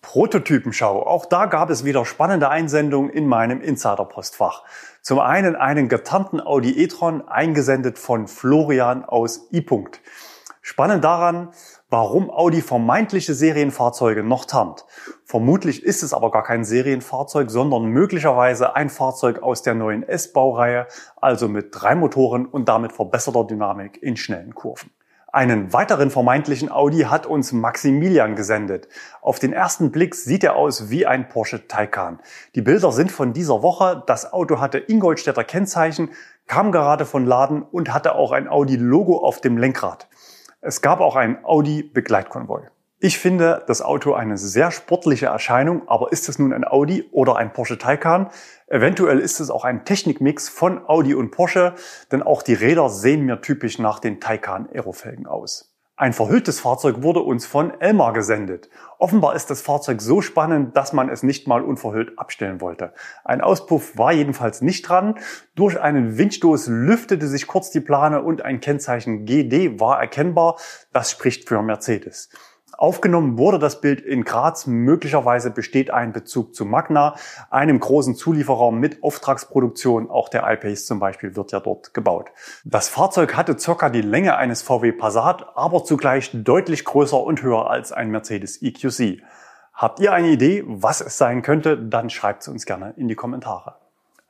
Prototypenschau. 0.00 1.06
Auch 1.06 1.26
da 1.26 1.44
gab 1.44 1.68
es 1.68 1.84
wieder 1.84 2.06
spannende 2.06 2.48
Einsendungen 2.48 3.10
in 3.10 3.26
meinem 3.26 3.60
Insider-Postfach. 3.60 4.64
Zum 5.02 5.18
einen 5.18 5.54
einen 5.54 5.90
getarnten 5.90 6.40
Audi 6.40 6.82
e-tron, 6.82 7.28
eingesendet 7.28 7.98
von 7.98 8.28
Florian 8.28 9.04
aus 9.04 9.52
I. 9.52 9.66
Spannend 10.64 11.02
daran, 11.02 11.48
warum 11.90 12.30
Audi 12.30 12.62
vermeintliche 12.62 13.34
Serienfahrzeuge 13.34 14.22
noch 14.22 14.44
tarnt. 14.44 14.86
Vermutlich 15.24 15.82
ist 15.82 16.04
es 16.04 16.14
aber 16.14 16.30
gar 16.30 16.44
kein 16.44 16.64
Serienfahrzeug, 16.64 17.50
sondern 17.50 17.86
möglicherweise 17.86 18.76
ein 18.76 18.88
Fahrzeug 18.88 19.42
aus 19.42 19.62
der 19.62 19.74
neuen 19.74 20.04
S-Baureihe, 20.04 20.86
also 21.20 21.48
mit 21.48 21.70
drei 21.72 21.96
Motoren 21.96 22.46
und 22.46 22.68
damit 22.68 22.92
verbesserter 22.92 23.42
Dynamik 23.44 24.00
in 24.00 24.16
schnellen 24.16 24.54
Kurven. 24.54 24.92
Einen 25.32 25.72
weiteren 25.72 26.10
vermeintlichen 26.10 26.70
Audi 26.70 27.00
hat 27.00 27.26
uns 27.26 27.52
Maximilian 27.52 28.36
gesendet. 28.36 28.86
Auf 29.20 29.40
den 29.40 29.52
ersten 29.52 29.90
Blick 29.90 30.14
sieht 30.14 30.44
er 30.44 30.54
aus 30.54 30.90
wie 30.90 31.06
ein 31.06 31.28
Porsche 31.28 31.66
Taycan. 31.66 32.20
Die 32.54 32.62
Bilder 32.62 32.92
sind 32.92 33.10
von 33.10 33.32
dieser 33.32 33.62
Woche. 33.62 34.04
Das 34.06 34.32
Auto 34.32 34.60
hatte 34.60 34.78
Ingolstädter 34.78 35.42
Kennzeichen, 35.42 36.10
kam 36.46 36.70
gerade 36.70 37.04
von 37.04 37.26
Laden 37.26 37.62
und 37.62 37.92
hatte 37.92 38.14
auch 38.14 38.30
ein 38.30 38.46
Audi-Logo 38.46 39.24
auf 39.24 39.40
dem 39.40 39.56
Lenkrad. 39.56 40.06
Es 40.64 40.80
gab 40.80 41.00
auch 41.00 41.16
einen 41.16 41.44
Audi-Begleitkonvoi. 41.44 42.68
Ich 43.00 43.18
finde 43.18 43.64
das 43.66 43.82
Auto 43.82 44.14
eine 44.14 44.38
sehr 44.38 44.70
sportliche 44.70 45.26
Erscheinung, 45.26 45.88
aber 45.88 46.12
ist 46.12 46.28
es 46.28 46.38
nun 46.38 46.52
ein 46.52 46.64
Audi 46.64 47.08
oder 47.10 47.34
ein 47.34 47.52
Porsche 47.52 47.78
Taycan? 47.78 48.30
Eventuell 48.68 49.18
ist 49.18 49.40
es 49.40 49.50
auch 49.50 49.64
ein 49.64 49.84
Technikmix 49.84 50.48
von 50.48 50.86
Audi 50.86 51.16
und 51.16 51.32
Porsche, 51.32 51.74
denn 52.12 52.22
auch 52.22 52.44
die 52.44 52.54
Räder 52.54 52.90
sehen 52.90 53.22
mir 53.22 53.40
typisch 53.40 53.80
nach 53.80 53.98
den 53.98 54.20
Taycan 54.20 54.68
Aerofelgen 54.72 55.26
aus. 55.26 55.71
Ein 56.02 56.14
verhülltes 56.14 56.58
Fahrzeug 56.58 57.04
wurde 57.04 57.20
uns 57.20 57.46
von 57.46 57.80
Elmar 57.80 58.12
gesendet. 58.12 58.68
Offenbar 58.98 59.36
ist 59.36 59.50
das 59.50 59.62
Fahrzeug 59.62 60.02
so 60.02 60.20
spannend, 60.20 60.76
dass 60.76 60.92
man 60.92 61.08
es 61.08 61.22
nicht 61.22 61.46
mal 61.46 61.62
unverhüllt 61.62 62.18
abstellen 62.18 62.60
wollte. 62.60 62.92
Ein 63.22 63.40
Auspuff 63.40 63.96
war 63.96 64.12
jedenfalls 64.12 64.62
nicht 64.62 64.82
dran. 64.88 65.14
Durch 65.54 65.80
einen 65.80 66.18
Windstoß 66.18 66.66
lüftete 66.66 67.28
sich 67.28 67.46
kurz 67.46 67.70
die 67.70 67.78
Plane 67.78 68.20
und 68.20 68.42
ein 68.42 68.58
Kennzeichen 68.58 69.26
GD 69.26 69.78
war 69.78 70.00
erkennbar. 70.00 70.56
Das 70.92 71.12
spricht 71.12 71.48
für 71.48 71.62
Mercedes. 71.62 72.30
Aufgenommen 72.82 73.38
wurde 73.38 73.60
das 73.60 73.80
Bild 73.80 74.00
in 74.00 74.24
Graz. 74.24 74.66
Möglicherweise 74.66 75.52
besteht 75.52 75.92
ein 75.92 76.12
Bezug 76.12 76.52
zu 76.52 76.64
Magna, 76.64 77.14
einem 77.48 77.78
großen 77.78 78.16
Zulieferer 78.16 78.72
mit 78.72 79.04
Auftragsproduktion. 79.04 80.10
Auch 80.10 80.28
der 80.28 80.52
iPace 80.52 80.86
zum 80.86 80.98
Beispiel 80.98 81.36
wird 81.36 81.52
ja 81.52 81.60
dort 81.60 81.94
gebaut. 81.94 82.32
Das 82.64 82.88
Fahrzeug 82.88 83.36
hatte 83.36 83.56
circa 83.56 83.88
die 83.88 84.00
Länge 84.00 84.36
eines 84.36 84.62
VW 84.62 84.90
Passat, 84.90 85.46
aber 85.54 85.84
zugleich 85.84 86.32
deutlich 86.34 86.84
größer 86.84 87.22
und 87.22 87.44
höher 87.44 87.70
als 87.70 87.92
ein 87.92 88.10
Mercedes 88.10 88.60
EQC. 88.60 89.22
Habt 89.72 90.00
ihr 90.00 90.12
eine 90.12 90.30
Idee, 90.30 90.64
was 90.66 91.00
es 91.00 91.16
sein 91.16 91.42
könnte? 91.42 91.78
Dann 91.78 92.10
schreibt 92.10 92.42
es 92.42 92.48
uns 92.48 92.66
gerne 92.66 92.94
in 92.96 93.06
die 93.06 93.14
Kommentare. 93.14 93.76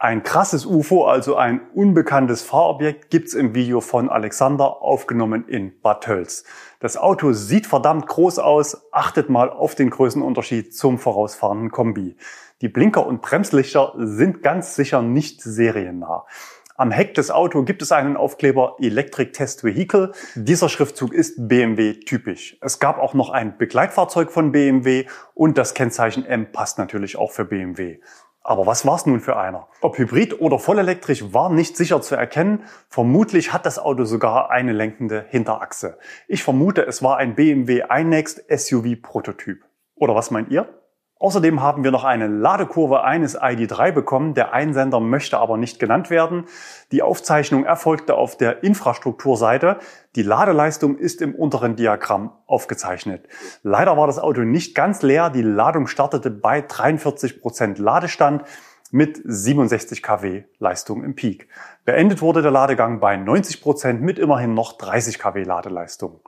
Ein 0.03 0.25
krasses 0.25 0.67
UFO, 0.67 1.05
also 1.05 1.37
ein 1.37 1.61
unbekanntes 1.75 2.43
Fahrobjekt, 2.43 3.09
gibt's 3.11 3.35
im 3.35 3.55
Video 3.55 3.81
von 3.81 4.11
Alexander, 4.11 4.83
aufgenommen 4.83 5.47
in 5.47 5.81
Bad 5.81 6.03
Tölz. 6.03 6.43
Das 6.81 6.97
Auto 6.97 7.33
sieht 7.33 7.69
verdammt 7.69 8.09
groß 8.09 8.41
aus, 8.41 8.89
achtet 8.91 9.31
mal 9.31 9.49
auf 9.49 9.77
den 9.77 9.91
Größenunterschied 9.91 10.75
zum 10.75 10.99
vorausfahrenden 10.99 11.71
Kombi. 11.71 12.17
Die 12.63 12.69
Blinker 12.69 13.07
und 13.07 13.23
Bremslichter 13.23 13.93
sind 13.97 14.43
ganz 14.43 14.75
sicher 14.75 15.03
nicht 15.03 15.41
seriennah. 15.41 16.27
Am 16.75 16.91
Heck 16.91 17.15
des 17.15 17.31
Autos 17.31 17.65
gibt 17.65 17.81
es 17.81 17.93
einen 17.93 18.17
Aufkleber 18.17 18.75
Electric 18.81 19.31
Test 19.31 19.63
Vehicle. 19.63 20.11
Dieser 20.35 20.69
Schriftzug 20.69 21.15
ist 21.15 21.47
BMW 21.47 22.01
typisch. 22.01 22.57
Es 22.61 22.81
gab 22.81 22.99
auch 22.99 23.15
noch 23.15 23.31
ein 23.31 23.57
Begleitfahrzeug 23.57 24.33
von 24.33 24.51
BMW 24.51 25.07
und 25.35 25.59
das 25.59 25.75
Kennzeichen 25.75 26.25
M 26.25 26.51
passt 26.51 26.79
natürlich 26.79 27.17
auch 27.17 27.31
für 27.31 27.45
BMW. 27.45 28.01
Aber 28.45 28.67
was 28.67 28.85
war 28.87 28.97
es 28.97 29.07
nun 29.07 29.21
für 29.21 29.37
einer? 29.37 29.69
Ob 29.81 29.99
hybrid 29.99 30.41
oder 30.41 30.59
vollelektrisch 30.59 31.33
war 31.33 31.49
nicht 31.49 31.77
sicher 31.77 32.03
zu 32.03 32.17
erkennen. 32.17 32.65
Vermutlich 32.89 33.53
hat 33.53 33.67
das 33.67 33.79
Auto 33.79 34.05
sogar 34.05 34.51
eine 34.51 34.73
lenkende 34.73 35.25
Hinterachse. 35.29 35.99
Ich 36.27 36.43
vermute, 36.43 36.85
es 36.87 37.03
war 37.03 37.19
ein 37.19 37.35
BMW 37.37 37.85
iNext 37.89 38.45
SUV 38.49 39.01
Prototyp. 39.01 39.65
Oder 39.95 40.15
was 40.15 40.31
meint 40.31 40.51
ihr? 40.51 40.82
Außerdem 41.23 41.63
haben 41.63 41.85
wir 41.85 41.93
noch 41.93 42.03
eine 42.03 42.27
Ladekurve 42.27 43.05
eines 43.05 43.41
ID3 43.41 43.93
bekommen. 43.93 44.35
Der 44.35 44.53
Einsender 44.53 44.99
möchte 44.99 45.39
aber 45.39 45.57
nicht 45.57 45.79
genannt 45.79 46.11
werden. 46.11 46.47
Die 46.91 47.01
Aufzeichnung 47.01 47.65
erfolgte 47.65 48.17
auf 48.17 48.37
der 48.37 48.65
Infrastrukturseite. 48.65 49.79
Die 50.17 50.25
Ladeleistung 50.25 50.99
ist 50.99 51.23
im 51.23 51.37
unteren 51.37 51.77
Diagramm 51.77 52.33
aufgezeichnet. 52.49 53.29
Leider 53.63 53.97
war 53.97 54.09
das 54.09 54.19
Auto 54.19 54.41
nicht 54.41 54.75
ganz 54.75 55.03
leer. 55.03 55.31
Die 55.31 55.43
Ladung 55.43 55.87
startete 55.87 56.29
bei 56.29 56.61
43 56.61 57.41
Prozent 57.41 57.79
Ladestand 57.79 58.43
mit 58.91 59.21
67 59.25 60.03
kW 60.03 60.43
Leistung 60.59 61.05
im 61.05 61.15
Peak. 61.15 61.47
Beendet 61.85 62.21
wurde 62.21 62.43
der 62.43 62.51
Ladegang 62.51 62.99
bei 62.99 63.17
90 63.17 63.63
Prozent 63.63 64.03
mit 64.03 64.19
immerhin 64.19 64.55
noch 64.55 64.73
30 64.73 65.21
kW 65.21 65.45
Ladeleistung. 65.45 66.21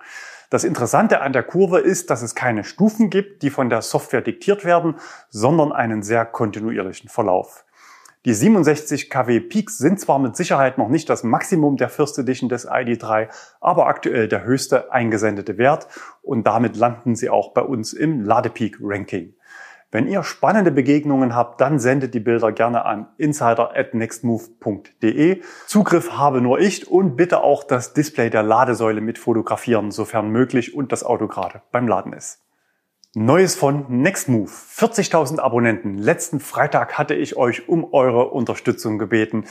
Das 0.55 0.63
Interessante 0.63 1.21
an 1.21 1.33
der 1.33 1.43
Kurve 1.43 1.81
ist, 1.81 2.11
dass 2.11 2.23
es 2.23 2.37
keine 2.37 2.63
Stufen 2.63 3.11
gibt, 3.11 3.43
die 3.43 3.51
von 3.51 3.71
der 3.71 3.83
Software 3.83 4.21
diktiert 4.21 4.65
werden, 4.65 4.95
sondern 5.29 5.73
einen 5.73 6.05
sehr 6.05 6.25
kontinuierlichen 6.25 7.11
Verlauf. 7.11 7.65
Die 8.25 8.35
67 8.35 9.11
kW 9.11 9.41
Peaks 9.41 9.79
sind 9.79 9.99
zwar 9.99 10.21
mit 10.21 10.37
Sicherheit 10.37 10.79
noch 10.79 10.89
nicht 10.89 11.11
das 11.11 11.25
Maximum 11.25 11.77
der 11.77 11.89
First 11.89 12.21
Edition 12.21 12.49
des 12.49 12.69
ID3, 12.69 13.31
aber 13.61 13.89
aktuell 13.89 14.29
der 14.29 14.45
höchste 14.45 14.93
eingesendete 14.93 15.59
Wert 15.59 15.89
und 16.23 16.47
damit 16.47 16.77
landen 16.77 17.17
sie 17.17 17.31
auch 17.31 17.53
bei 17.53 17.63
uns 17.63 17.93
im 17.93 18.21
Ladepeak 18.21 18.79
Ranking. 18.81 19.35
Wenn 19.95 20.09
ihr 20.09 20.25
spannende 20.25 20.73
Begegnungen 20.73 21.37
habt, 21.37 21.61
dann 21.61 21.79
sendet 21.79 22.15
die 22.15 22.21
Bilder 22.21 22.51
gerne 22.51 22.85
an 22.85 23.07
insider@nextmove.de. 23.17 25.41
Zugriff 25.69 26.19
habe 26.19 26.41
nur 26.41 26.59
ich 26.59 26.91
und 26.91 27.15
bitte 27.15 27.45
auch 27.45 27.63
das 27.63 27.95
Display 27.95 28.29
der 28.29 28.43
Ladesäule 28.43 29.01
mit 29.01 29.19
fotografieren, 29.19 29.93
sofern 29.93 30.31
möglich 30.31 30.75
und 30.75 30.91
das 30.91 31.05
Auto 31.05 31.29
gerade 31.29 31.63
beim 31.71 31.87
Laden 31.87 32.13
ist. 32.13 32.44
Neues 33.17 33.55
von 33.55 33.85
Nextmove. 34.03 34.51
40.000 34.51 35.39
Abonnenten. 35.39 35.99
Letzten 35.99 36.41
Freitag 36.41 36.99
hatte 36.99 37.15
ich 37.15 37.37
euch 37.37 37.69
um 37.69 37.95
eure 37.95 38.31
Unterstützung 38.31 38.99
gebeten, 38.99 39.45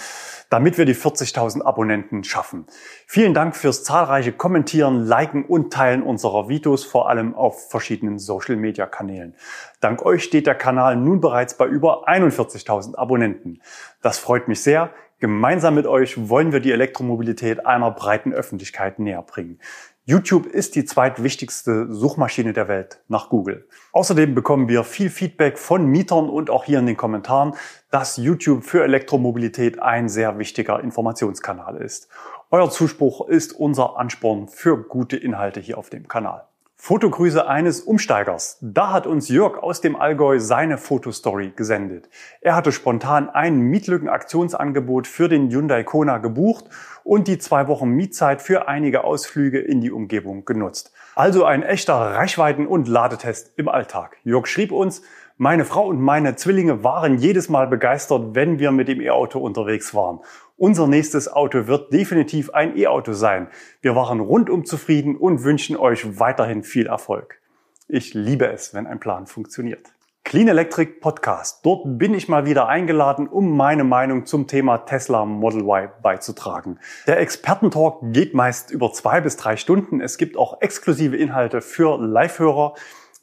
damit 0.50 0.78
wir 0.78 0.84
die 0.84 0.94
40.000 0.94 1.62
Abonnenten 1.62 2.26
schaffen. 2.26 2.66
Vielen 3.08 3.34
Dank 3.34 3.56
fürs 3.56 3.86
zahlreiche 3.86 4.34
Kommentieren, 4.34 5.06
Liken 5.06 5.46
und 5.46 5.72
Teilen 5.72 6.04
unserer 6.04 6.50
Videos, 6.50 6.84
vor 6.84 7.08
allem 7.08 7.36
auf 7.36 7.70
verschiedenen 7.70 8.20
Social 8.20 8.58
Media 8.58 8.86
Kanälen. 8.86 9.34
Dank 9.80 10.06
euch 10.06 10.26
steht 10.26 10.46
der 10.46 10.56
Kanal 10.56 10.98
nun 10.98 11.22
bereits 11.22 11.56
bei 11.56 11.66
über 11.66 12.06
41.000 12.10 12.96
Abonnenten. 12.96 13.62
Das 14.02 14.18
freut 14.18 14.50
mich 14.50 14.62
sehr. 14.62 14.90
Gemeinsam 15.20 15.76
mit 15.76 15.88
euch 15.88 16.28
wollen 16.28 16.52
wir 16.52 16.60
die 16.60 16.74
Elektromobilität 16.74 17.66
einer 17.66 17.92
breiten 17.92 18.34
Öffentlichkeit 18.34 19.00
näher 19.00 19.22
bringen. 19.22 19.58
YouTube 20.06 20.48
ist 20.48 20.76
die 20.76 20.84
zweitwichtigste 20.84 21.88
Suchmaschine 21.90 22.52
der 22.52 22.68
Welt 22.68 23.02
nach 23.08 23.30
Google. 23.30 23.70
Außerdem 23.94 24.36
bekommen 24.36 24.68
wir 24.68 24.84
viel 24.84 25.10
Feedback 25.10 25.58
von 25.58 25.86
Mietern 25.86 26.30
und 26.30 26.50
auch 26.50 26.66
hier 26.66 26.80
in 26.80 26.88
den 26.88 26.98
Kommentaren, 26.98 27.56
dass 27.90 28.18
YouTube 28.18 28.66
für 28.66 28.84
Elektromobilität 28.84 29.82
ein 29.82 30.10
sehr 30.10 30.38
wichtiger 30.38 30.82
Informationskanal 30.82 31.78
ist. 31.78 32.10
Euer 32.52 32.70
Zuspruch 32.70 33.30
ist 33.30 33.54
unser 33.54 33.98
Ansporn 33.98 34.50
für 34.50 34.84
gute 34.84 35.16
Inhalte 35.16 35.62
hier 35.62 35.78
auf 35.78 35.90
dem 35.90 36.10
Kanal. 36.10 36.50
Fotogrüße 36.86 37.48
eines 37.48 37.80
Umsteigers. 37.80 38.58
Da 38.60 38.92
hat 38.92 39.08
uns 39.08 39.30
Jörg 39.30 39.58
aus 39.58 39.80
dem 39.80 39.96
Allgäu 39.96 40.40
seine 40.40 40.78
Fotostory 40.78 41.54
gesendet. 41.56 42.10
Er 42.42 42.58
hatte 42.58 42.74
spontan 42.74 43.30
ein 43.30 43.58
Mietlückenaktionsangebot 43.58 45.08
für 45.08 45.30
den 45.30 45.50
Hyundai 45.50 45.86
Kona 45.86 46.18
gebucht 46.18 46.66
und 47.06 47.30
die 47.30 47.38
zwei 47.38 47.70
Wochen 47.70 47.88
Mietzeit 47.88 48.42
für 48.42 48.68
einige 48.68 49.06
Ausflüge 49.06 49.62
in 49.62 49.80
die 49.80 49.94
Umgebung 49.94 50.44
genutzt. 50.44 50.92
Also 51.16 51.46
ein 51.46 51.64
echter 51.64 51.94
Reichweiten- 51.94 52.68
und 52.68 52.90
Ladetest 52.90 53.54
im 53.56 53.70
Alltag. 53.70 54.18
Jörg 54.26 54.46
schrieb 54.46 54.74
uns, 54.74 55.04
meine 55.38 55.66
Frau 55.66 55.88
und 55.88 56.00
meine 56.00 56.36
Zwillinge 56.36 56.84
waren 56.84 57.18
jedes 57.18 57.50
Mal 57.50 57.66
begeistert, 57.68 58.36
wenn 58.36 58.60
wir 58.60 58.72
mit 58.72 58.88
dem 58.88 59.02
E-Auto 59.02 59.40
unterwegs 59.40 59.96
waren. 59.96 60.20
Unser 60.56 60.86
nächstes 60.88 61.28
Auto 61.32 61.66
wird 61.66 61.92
definitiv 61.92 62.52
ein 62.52 62.78
E-Auto 62.78 63.14
sein. 63.14 63.48
Wir 63.82 63.96
waren 63.96 64.20
rundum 64.20 64.66
zufrieden 64.66 65.16
und 65.16 65.44
wünschen 65.44 65.76
euch 65.76 66.20
weiterhin 66.20 66.64
viel 66.64 66.86
Erfolg. 66.86 67.40
Ich 67.88 68.14
liebe 68.14 68.46
es, 68.46 68.74
wenn 68.74 68.86
ein 68.86 69.00
Plan 69.00 69.26
funktioniert. 69.26 69.92
Clean 70.24 70.48
Electric 70.48 71.00
Podcast. 71.02 71.66
Dort 71.66 71.98
bin 71.98 72.14
ich 72.14 72.30
mal 72.30 72.46
wieder 72.46 72.68
eingeladen, 72.68 73.28
um 73.28 73.58
meine 73.58 73.84
Meinung 73.84 74.26
zum 74.26 74.48
Thema 74.48 74.78
Tesla 74.86 75.26
Model 75.26 75.62
Y 75.62 75.90
beizutragen. 76.02 76.80
Der 77.08 77.20
Expertentalk 77.20 77.98
geht 78.14 78.36
meist 78.36 78.70
über 78.72 78.94
zwei 78.94 79.22
bis 79.22 79.36
drei 79.38 79.58
Stunden. 79.58 80.02
Es 80.02 80.18
gibt 80.18 80.38
auch 80.38 80.62
exklusive 80.62 81.18
Inhalte 81.18 81.62
für 81.62 82.00
Live-Hörer. 82.00 82.76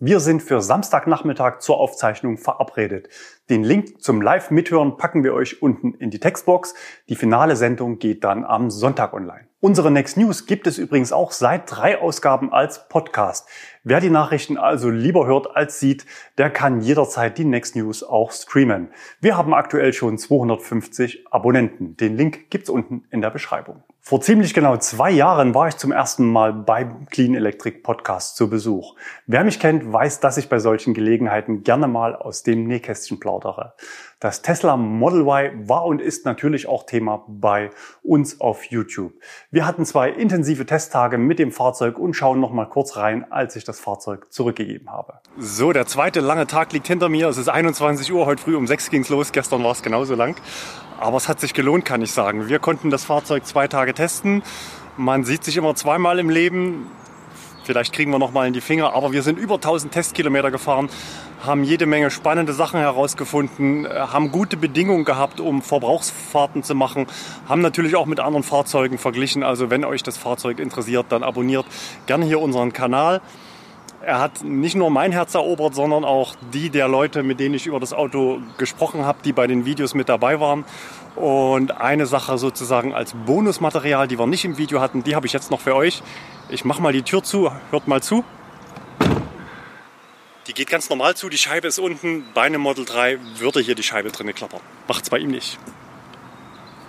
Wir 0.02 0.18
sind 0.18 0.42
für 0.42 0.62
Samstagnachmittag 0.62 1.58
zur 1.58 1.78
Aufzeichnung 1.78 2.38
verabredet. 2.38 3.10
Den 3.50 3.62
Link 3.62 4.00
zum 4.00 4.22
Live-Mithören 4.22 4.96
packen 4.96 5.24
wir 5.24 5.34
euch 5.34 5.60
unten 5.60 5.92
in 5.92 6.08
die 6.08 6.18
Textbox. 6.18 6.72
Die 7.10 7.16
finale 7.16 7.54
Sendung 7.54 7.98
geht 7.98 8.24
dann 8.24 8.46
am 8.46 8.70
Sonntag 8.70 9.12
online. 9.12 9.49
Unsere 9.62 9.90
Next 9.90 10.16
News 10.16 10.46
gibt 10.46 10.66
es 10.66 10.78
übrigens 10.78 11.12
auch 11.12 11.32
seit 11.32 11.70
drei 11.70 12.00
Ausgaben 12.00 12.50
als 12.50 12.88
Podcast. 12.88 13.46
Wer 13.84 14.00
die 14.00 14.08
Nachrichten 14.08 14.56
also 14.56 14.88
lieber 14.88 15.26
hört 15.26 15.54
als 15.54 15.78
sieht, 15.78 16.06
der 16.38 16.48
kann 16.48 16.80
jederzeit 16.80 17.36
die 17.36 17.44
Next 17.44 17.76
News 17.76 18.02
auch 18.02 18.32
streamen. 18.32 18.88
Wir 19.20 19.36
haben 19.36 19.52
aktuell 19.52 19.92
schon 19.92 20.16
250 20.16 21.26
Abonnenten. 21.30 21.94
Den 21.98 22.16
Link 22.16 22.48
gibt's 22.48 22.70
unten 22.70 23.04
in 23.10 23.20
der 23.20 23.28
Beschreibung. 23.28 23.82
Vor 24.00 24.22
ziemlich 24.22 24.54
genau 24.54 24.78
zwei 24.78 25.10
Jahren 25.10 25.54
war 25.54 25.68
ich 25.68 25.76
zum 25.76 25.92
ersten 25.92 26.24
Mal 26.24 26.54
beim 26.54 27.04
Clean 27.10 27.34
Electric 27.34 27.80
Podcast 27.82 28.36
zu 28.36 28.48
Besuch. 28.48 28.96
Wer 29.26 29.44
mich 29.44 29.60
kennt, 29.60 29.92
weiß, 29.92 30.20
dass 30.20 30.38
ich 30.38 30.48
bei 30.48 30.58
solchen 30.58 30.94
Gelegenheiten 30.94 31.64
gerne 31.64 31.86
mal 31.86 32.16
aus 32.16 32.42
dem 32.42 32.66
Nähkästchen 32.66 33.20
plaudere. 33.20 33.74
Das 34.20 34.42
Tesla 34.42 34.76
Model 34.76 35.22
Y 35.22 35.66
war 35.66 35.86
und 35.86 36.02
ist 36.02 36.26
natürlich 36.26 36.68
auch 36.68 36.84
Thema 36.84 37.24
bei 37.26 37.70
uns 38.02 38.38
auf 38.38 38.64
YouTube. 38.64 39.14
Wir 39.50 39.66
hatten 39.66 39.86
zwei 39.86 40.10
intensive 40.10 40.66
Testtage 40.66 41.16
mit 41.16 41.38
dem 41.38 41.50
Fahrzeug 41.50 41.98
und 41.98 42.12
schauen 42.12 42.38
noch 42.38 42.52
mal 42.52 42.66
kurz 42.66 42.98
rein, 42.98 43.24
als 43.32 43.56
ich 43.56 43.64
das 43.64 43.80
Fahrzeug 43.80 44.30
zurückgegeben 44.30 44.90
habe. 44.90 45.14
So, 45.38 45.72
der 45.72 45.86
zweite 45.86 46.20
lange 46.20 46.46
Tag 46.46 46.74
liegt 46.74 46.86
hinter 46.86 47.08
mir. 47.08 47.28
Es 47.28 47.38
ist 47.38 47.48
21 47.48 48.12
Uhr, 48.12 48.26
heute 48.26 48.42
früh 48.42 48.56
um 48.56 48.66
6 48.66 48.90
ging's 48.90 49.08
los. 49.08 49.32
Gestern 49.32 49.64
war 49.64 49.72
es 49.72 49.82
genauso 49.82 50.14
lang. 50.14 50.36
Aber 50.98 51.16
es 51.16 51.26
hat 51.26 51.40
sich 51.40 51.54
gelohnt, 51.54 51.86
kann 51.86 52.02
ich 52.02 52.12
sagen. 52.12 52.46
Wir 52.46 52.58
konnten 52.58 52.90
das 52.90 53.06
Fahrzeug 53.06 53.46
zwei 53.46 53.68
Tage 53.68 53.94
testen. 53.94 54.42
Man 54.98 55.24
sieht 55.24 55.44
sich 55.44 55.56
immer 55.56 55.74
zweimal 55.76 56.18
im 56.18 56.28
Leben. 56.28 56.90
Vielleicht 57.64 57.94
kriegen 57.94 58.10
wir 58.10 58.18
noch 58.18 58.32
mal 58.32 58.46
in 58.46 58.52
die 58.52 58.60
Finger, 58.60 58.94
aber 58.94 59.12
wir 59.12 59.22
sind 59.22 59.38
über 59.38 59.54
1000 59.54 59.92
Testkilometer 59.92 60.50
gefahren, 60.50 60.90
haben 61.44 61.64
jede 61.64 61.86
Menge 61.86 62.10
spannende 62.10 62.52
Sachen 62.52 62.80
herausgefunden, 62.80 63.86
haben 63.88 64.30
gute 64.30 64.56
Bedingungen 64.56 65.04
gehabt, 65.04 65.40
um 65.40 65.62
Verbrauchsfahrten 65.62 66.62
zu 66.62 66.74
machen, 66.74 67.06
haben 67.48 67.62
natürlich 67.62 67.96
auch 67.96 68.06
mit 68.06 68.20
anderen 68.20 68.42
Fahrzeugen 68.42 68.98
verglichen. 68.98 69.42
Also 69.42 69.70
wenn 69.70 69.84
euch 69.84 70.02
das 70.02 70.16
Fahrzeug 70.16 70.58
interessiert, 70.58 71.06
dann 71.10 71.22
abonniert 71.22 71.66
gerne 72.06 72.26
hier 72.26 72.40
unseren 72.40 72.72
Kanal. 72.72 73.20
Er 74.02 74.18
hat 74.18 74.42
nicht 74.42 74.76
nur 74.76 74.90
mein 74.90 75.12
Herz 75.12 75.34
erobert, 75.34 75.74
sondern 75.74 76.04
auch 76.04 76.34
die 76.54 76.70
der 76.70 76.88
Leute, 76.88 77.22
mit 77.22 77.38
denen 77.38 77.54
ich 77.54 77.66
über 77.66 77.78
das 77.80 77.92
Auto 77.92 78.40
gesprochen 78.56 79.04
habe, 79.04 79.18
die 79.22 79.32
bei 79.32 79.46
den 79.46 79.66
Videos 79.66 79.94
mit 79.94 80.08
dabei 80.08 80.40
waren. 80.40 80.64
Und 81.16 81.78
eine 81.80 82.06
Sache 82.06 82.38
sozusagen 82.38 82.94
als 82.94 83.12
Bonusmaterial, 83.26 84.08
die 84.08 84.18
wir 84.18 84.26
nicht 84.26 84.46
im 84.46 84.56
Video 84.56 84.80
hatten, 84.80 85.02
die 85.02 85.14
habe 85.14 85.26
ich 85.26 85.34
jetzt 85.34 85.50
noch 85.50 85.60
für 85.60 85.74
euch. 85.74 86.02
Ich 86.48 86.64
mache 86.64 86.80
mal 86.80 86.94
die 86.94 87.02
Tür 87.02 87.22
zu, 87.22 87.50
hört 87.70 87.88
mal 87.88 88.02
zu. 88.02 88.24
Die 90.50 90.54
geht 90.54 90.68
ganz 90.68 90.90
normal 90.90 91.14
zu, 91.14 91.28
die 91.28 91.38
Scheibe 91.38 91.68
ist 91.68 91.78
unten. 91.78 92.24
Bei 92.34 92.42
einem 92.42 92.60
Model 92.60 92.84
3 92.84 93.20
würde 93.38 93.60
hier 93.60 93.76
die 93.76 93.84
Scheibe 93.84 94.10
drinne 94.10 94.32
klappern. 94.32 94.58
Macht 94.88 95.04
es 95.04 95.08
bei 95.08 95.18
ihm 95.18 95.30
nicht. 95.30 95.60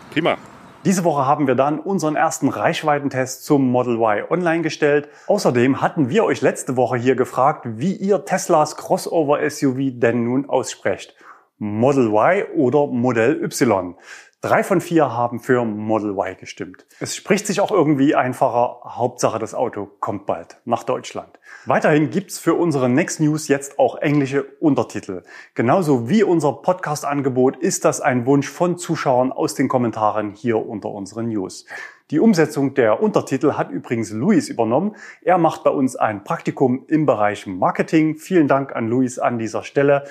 Prima. 0.10 0.40
Diese 0.84 1.04
Woche 1.04 1.28
haben 1.28 1.46
wir 1.46 1.54
dann 1.54 1.80
unseren 1.80 2.16
ersten 2.16 2.50
Reichweitentest 2.50 3.46
zum 3.46 3.70
Model 3.70 3.98
Y 3.98 4.24
online 4.32 4.64
gestellt. 4.64 5.10
Außerdem 5.28 5.80
hatten 5.80 6.10
wir 6.10 6.24
euch 6.24 6.42
letzte 6.42 6.76
Woche 6.76 6.98
hier 6.98 7.14
gefragt, 7.14 7.68
wie 7.78 7.94
ihr 7.94 8.26
Teslas 8.26 8.78
Crossover 8.78 9.48
SUV 9.48 9.92
denn 9.92 10.24
nun 10.24 10.50
aussprecht. 10.50 11.14
Model 11.60 12.08
Y 12.08 12.46
oder 12.56 12.88
Modell 12.88 13.44
Y. 13.44 13.96
Drei 14.44 14.64
von 14.64 14.82
vier 14.82 15.14
haben 15.14 15.40
für 15.40 15.64
Model 15.66 16.18
Y 16.18 16.36
gestimmt. 16.36 16.88
Es 17.00 17.16
spricht 17.16 17.46
sich 17.46 17.62
auch 17.62 17.70
irgendwie 17.70 18.16
einfacher. 18.16 18.80
Hauptsache 18.84 19.38
das 19.38 19.54
Auto 19.54 19.86
kommt 20.00 20.26
bald 20.26 20.58
nach 20.66 20.84
Deutschland. 20.84 21.40
Weiterhin 21.68 22.10
gibt's 22.10 22.40
für 22.40 22.56
unsere 22.56 22.90
Next 22.90 23.20
News 23.20 23.48
jetzt 23.50 23.78
auch 23.78 23.98
englische 23.98 24.44
Untertitel. 24.60 25.22
Genauso 25.54 26.10
wie 26.10 26.24
unser 26.24 26.54
Podcast-Angebot 26.54 27.56
ist 27.58 27.86
das 27.86 28.02
ein 28.02 28.26
Wunsch 28.26 28.50
von 28.50 28.80
Zuschauern 28.80 29.32
aus 29.32 29.54
den 29.54 29.68
Kommentaren 29.68 30.32
hier 30.32 30.58
unter 30.58 30.90
unseren 30.90 31.28
News. 31.28 31.68
Die 32.10 32.20
Umsetzung 32.20 32.74
der 32.74 33.00
Untertitel 33.00 33.54
hat 33.54 33.70
übrigens 33.70 34.10
Luis 34.10 34.50
übernommen. 34.50 34.96
Er 35.22 35.38
macht 35.38 35.64
bei 35.64 35.70
uns 35.70 35.96
ein 35.96 36.24
Praktikum 36.24 36.86
im 36.88 37.06
Bereich 37.06 37.46
Marketing. 37.46 38.18
Vielen 38.18 38.48
Dank 38.48 38.76
an 38.76 38.88
Luis 38.88 39.20
an 39.20 39.38
dieser 39.38 39.62
Stelle. 39.62 40.06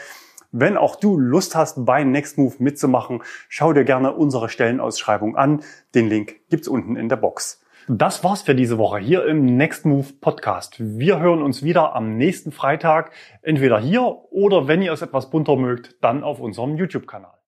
Wenn 0.52 0.76
auch 0.76 0.96
du 0.96 1.16
Lust 1.16 1.54
hast, 1.54 1.84
bei 1.84 2.02
Next 2.02 2.36
Move 2.36 2.56
mitzumachen, 2.58 3.22
schau 3.48 3.72
dir 3.72 3.84
gerne 3.84 4.12
unsere 4.12 4.48
Stellenausschreibung 4.48 5.36
an. 5.36 5.62
Den 5.94 6.08
Link 6.08 6.40
gibt's 6.48 6.66
unten 6.66 6.96
in 6.96 7.08
der 7.08 7.16
Box. 7.16 7.62
Das 7.88 8.22
war's 8.24 8.42
für 8.42 8.54
diese 8.54 8.76
Woche 8.76 8.98
hier 8.98 9.24
im 9.26 9.44
Next 9.44 9.86
Move 9.86 10.08
Podcast. 10.20 10.76
Wir 10.78 11.20
hören 11.20 11.42
uns 11.42 11.62
wieder 11.62 11.94
am 11.94 12.16
nächsten 12.16 12.52
Freitag, 12.52 13.12
entweder 13.42 13.78
hier 13.78 14.02
oder 14.30 14.68
wenn 14.68 14.82
ihr 14.82 14.92
es 14.92 15.02
etwas 15.02 15.30
bunter 15.30 15.56
mögt, 15.56 15.96
dann 16.02 16.24
auf 16.24 16.40
unserem 16.40 16.76
YouTube-Kanal. 16.76 17.39